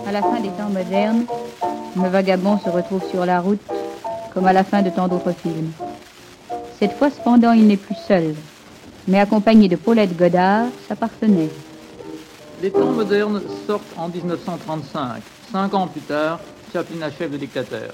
À 0.07 0.11
la 0.11 0.23
fin 0.23 0.39
des 0.39 0.49
temps 0.49 0.69
modernes, 0.73 1.25
le 1.95 2.09
vagabond 2.09 2.57
se 2.57 2.69
retrouve 2.69 3.03
sur 3.09 3.25
la 3.25 3.39
route, 3.39 3.61
comme 4.33 4.47
à 4.47 4.53
la 4.53 4.63
fin 4.63 4.81
de 4.81 4.89
tant 4.89 5.07
d'autres 5.07 5.33
films. 5.33 5.71
Cette 6.79 6.93
fois, 6.93 7.11
cependant, 7.11 7.51
il 7.51 7.67
n'est 7.67 7.77
plus 7.77 7.95
seul, 7.95 8.33
mais 9.07 9.19
accompagné 9.19 9.67
de 9.67 9.75
Paulette 9.75 10.15
Godard, 10.17 10.67
sa 10.87 10.95
partenaire. 10.95 11.49
Les 12.61 12.71
temps 12.71 12.91
modernes 12.91 13.41
sortent 13.67 13.83
en 13.97 14.07
1935. 14.09 15.21
Cinq 15.51 15.73
ans 15.73 15.87
plus 15.87 16.01
tard, 16.01 16.39
Chaplin 16.73 17.01
achève 17.01 17.31
le 17.31 17.37
dictateur. 17.37 17.91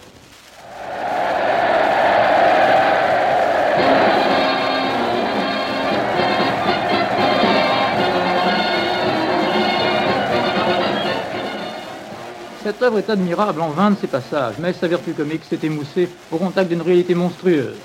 Cette 12.63 12.81
œuvre 12.83 12.99
est 12.99 13.09
admirable 13.09 13.59
en 13.61 13.69
vain 13.69 13.91
de 13.91 13.97
ses 13.97 14.07
passages, 14.07 14.55
mais 14.59 14.71
sa 14.73 14.87
vertu 14.87 15.13
comique 15.13 15.43
s'est 15.49 15.59
émoussée 15.63 16.07
au 16.31 16.37
contact 16.37 16.69
d'une 16.69 16.81
réalité 16.81 17.15
monstrueuse. 17.15 17.75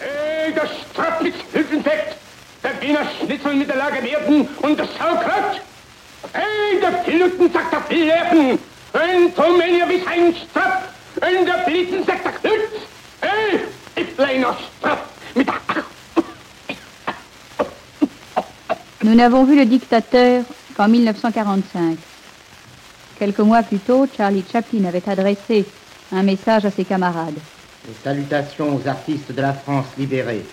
Hey, 0.00 0.52
Wiener 2.82 3.06
Schnitzel 3.16 3.54
mit 3.54 3.68
der 3.68 3.76
Lage 3.76 4.02
werden 4.02 4.48
und 4.60 4.78
das 4.78 4.88
Sauerkraut. 4.98 5.60
Hey, 6.32 6.80
der 6.80 6.90
Piluten 7.04 7.52
sagt 7.52 7.72
der 7.72 7.80
Fleppen, 7.82 8.58
ein 8.92 9.32
Rumänier 9.38 9.88
wie 9.88 10.02
ein 10.04 10.34
Strapp, 10.34 10.88
ein 11.20 11.46
der 11.46 11.64
Blitzen 11.64 12.04
sagt 12.04 12.24
der 12.24 12.32
Knütz. 12.32 12.82
Hey, 13.20 13.60
ich 13.94 14.16
kleiner 14.16 14.56
Strapp 14.78 15.08
mit 15.34 15.46
der... 15.46 15.54
Nous 19.04 19.14
n'avons 19.14 19.44
vu 19.44 19.56
le 19.56 19.66
dictateur 19.66 20.44
qu'en 20.76 20.88
1945. 20.88 21.98
Quelques 23.18 23.38
mois 23.40 23.62
plus 23.62 23.78
tôt, 23.78 24.08
Charlie 24.16 24.44
Chaplin 24.50 24.84
avait 24.84 25.08
adressé 25.08 25.64
un 26.12 26.22
message 26.22 26.64
à 26.64 26.70
ses 26.70 26.84
camarades. 26.84 27.38
Les 27.86 27.94
salutations 28.02 28.76
aux 28.76 28.88
artistes 28.88 29.32
de 29.32 29.40
la 29.40 29.54
France 29.54 29.86
libérée 29.98 30.44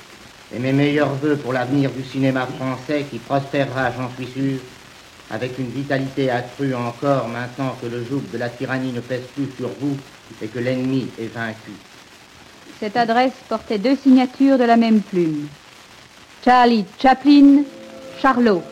et 0.54 0.60
mes 0.60 0.74
meilleurs 0.74 1.14
voeux 1.16 1.36
pour 1.36 1.54
l'avenir 1.54 1.92
du 1.92 2.04
cinéma 2.04 2.48
français 2.48 3.06
qui 3.10 3.20
prospérera, 3.20 3.92
j'en 3.92 4.10
suis 4.16 4.32
sûr, 4.32 4.60
avec 5.32 5.58
une 5.60 5.70
vitalité 5.70 6.30
accrue 6.32 6.74
encore 6.74 7.28
maintenant 7.28 7.76
que 7.82 7.88
le 7.88 8.04
joug 8.04 8.22
de 8.34 8.38
la 8.38 8.50
tyrannie 8.50 8.92
ne 8.92 9.02
pèse 9.02 9.28
plus 9.36 9.48
sur 9.58 9.70
vous 9.80 9.96
et 10.42 10.48
que 10.48 10.60
l'ennemi 10.60 11.08
est 11.20 11.34
vaincu. 11.34 11.72
Cette 12.80 12.98
adresse 12.98 13.34
portait 13.48 13.78
deux 13.78 13.96
signatures 13.96 14.58
de 14.58 14.64
la 14.64 14.78
même 14.78 15.02
plume. 15.02 15.48
Charlie 16.44 16.86
Chaplin, 17.00 17.64
Charlot. 18.22 18.64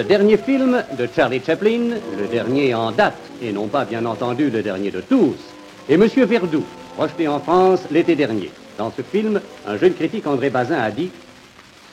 Le 0.00 0.06
dernier 0.06 0.38
film 0.38 0.82
de 0.98 1.06
Charlie 1.14 1.42
Chaplin, 1.44 1.90
le 2.18 2.26
dernier 2.32 2.74
en 2.74 2.90
date, 2.90 3.18
et 3.42 3.52
non 3.52 3.66
pas 3.66 3.84
bien 3.84 4.06
entendu 4.06 4.48
le 4.48 4.62
dernier 4.62 4.90
de 4.90 5.02
tous, 5.02 5.36
est 5.90 5.98
Monsieur 5.98 6.24
Verdoux, 6.24 6.64
projeté 6.96 7.28
en 7.28 7.38
France 7.38 7.80
l'été 7.90 8.16
dernier. 8.16 8.50
Dans 8.78 8.90
ce 8.96 9.02
film, 9.02 9.42
un 9.68 9.76
jeune 9.76 9.92
critique 9.92 10.26
André 10.26 10.48
Bazin 10.48 10.78
a 10.78 10.90
dit 10.90 11.10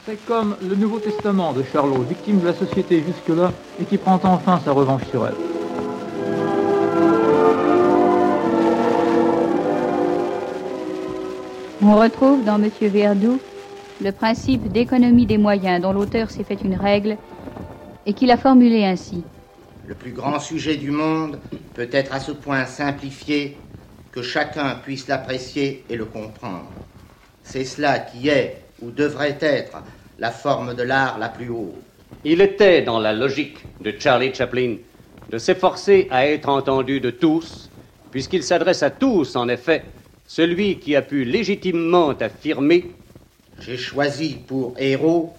C'est 0.05 0.25
comme 0.25 0.55
le 0.65 0.77
Nouveau 0.77 0.99
Testament 0.99 1.51
de 1.51 1.63
Charlot, 1.63 2.01
victime 2.03 2.39
de 2.39 2.45
la 2.45 2.53
société 2.53 3.03
jusque-là 3.05 3.51
et 3.81 3.83
qui 3.83 3.97
prend 3.97 4.21
enfin 4.23 4.61
sa 4.63 4.71
revanche 4.71 5.03
sur 5.11 5.27
elle. 5.27 5.33
On 11.81 11.97
retrouve 11.97 12.45
dans 12.45 12.57
Monsieur 12.57 12.87
Verdoux 12.87 13.41
le 13.99 14.13
principe 14.13 14.71
d'économie 14.71 15.25
des 15.25 15.37
moyens 15.37 15.81
dont 15.81 15.91
l'auteur 15.91 16.29
s'est 16.29 16.45
fait 16.45 16.61
une 16.63 16.75
règle 16.75 17.17
et 18.07 18.13
qu'il 18.13 18.31
a 18.31 18.37
formulé 18.37 18.85
ainsi. 18.85 19.21
Le 19.85 19.93
plus 19.93 20.11
grand 20.11 20.39
sujet 20.39 20.77
du 20.77 20.89
monde 20.89 21.39
peut 21.75 21.89
être 21.91 22.13
à 22.13 22.19
ce 22.19 22.31
point 22.31 22.65
simplifié 22.65 23.57
que 24.11 24.21
chacun 24.23 24.75
puisse 24.83 25.07
l'apprécier 25.07 25.83
et 25.89 25.95
le 25.95 26.05
comprendre. 26.05 26.71
C'est 27.43 27.65
cela 27.65 27.99
qui 27.99 28.29
est, 28.29 28.63
ou 28.81 28.89
devrait 28.91 29.37
être, 29.41 29.83
la 30.17 30.31
forme 30.31 30.73
de 30.73 30.83
l'art 30.83 31.19
la 31.19 31.29
plus 31.29 31.49
haute. 31.49 31.75
Il 32.23 32.41
était 32.41 32.81
dans 32.81 32.99
la 32.99 33.13
logique 33.13 33.59
de 33.81 33.93
Charlie 33.97 34.33
Chaplin 34.33 34.77
de 35.29 35.37
s'efforcer 35.37 36.07
à 36.09 36.25
être 36.25 36.49
entendu 36.49 36.99
de 36.99 37.11
tous, 37.11 37.69
puisqu'il 38.11 38.43
s'adresse 38.43 38.83
à 38.83 38.89
tous, 38.89 39.35
en 39.35 39.49
effet, 39.49 39.83
celui 40.25 40.79
qui 40.79 40.95
a 40.95 41.01
pu 41.01 41.25
légitimement 41.25 42.09
affirmer 42.09 42.85
J'ai 43.59 43.77
choisi 43.77 44.37
pour 44.47 44.73
héros 44.77 45.33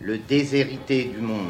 le 0.00 0.18
déshérité 0.18 1.04
du 1.04 1.20
monde. 1.20 1.48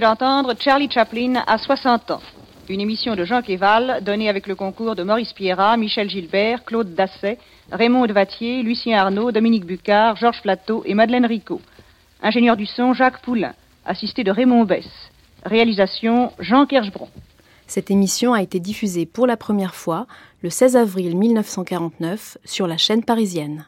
D'entendre 0.00 0.54
Charlie 0.58 0.90
Chaplin 0.90 1.42
à 1.46 1.58
60 1.58 2.10
ans. 2.10 2.20
Une 2.68 2.80
émission 2.80 3.14
de 3.14 3.24
Jean 3.24 3.42
Quéval 3.42 4.02
donnée 4.02 4.28
avec 4.28 4.46
le 4.46 4.54
concours 4.54 4.94
de 4.94 5.02
Maurice 5.02 5.32
Pierrat, 5.32 5.76
Michel 5.76 6.08
Gilbert, 6.08 6.64
Claude 6.64 6.94
Dasset, 6.94 7.38
Raymond 7.70 8.06
Vattier, 8.06 8.62
Lucien 8.62 8.98
Arnaud, 8.98 9.32
Dominique 9.32 9.66
Bucard, 9.66 10.16
Georges 10.16 10.40
Plateau 10.42 10.82
et 10.86 10.94
Madeleine 10.94 11.26
Ricot. 11.26 11.60
Ingénieur 12.22 12.56
du 12.56 12.66
son, 12.66 12.94
Jacques 12.94 13.20
Poulain, 13.22 13.54
assisté 13.84 14.24
de 14.24 14.30
Raymond 14.30 14.64
Bess. 14.64 14.88
Réalisation, 15.44 16.32
Jean 16.38 16.64
Kergebron. 16.66 17.08
Cette 17.66 17.90
émission 17.90 18.32
a 18.32 18.42
été 18.42 18.60
diffusée 18.60 19.06
pour 19.06 19.26
la 19.26 19.36
première 19.36 19.74
fois 19.74 20.06
le 20.42 20.50
16 20.50 20.76
avril 20.76 21.16
1949 21.16 22.38
sur 22.44 22.66
la 22.66 22.76
chaîne 22.76 23.04
parisienne. 23.04 23.66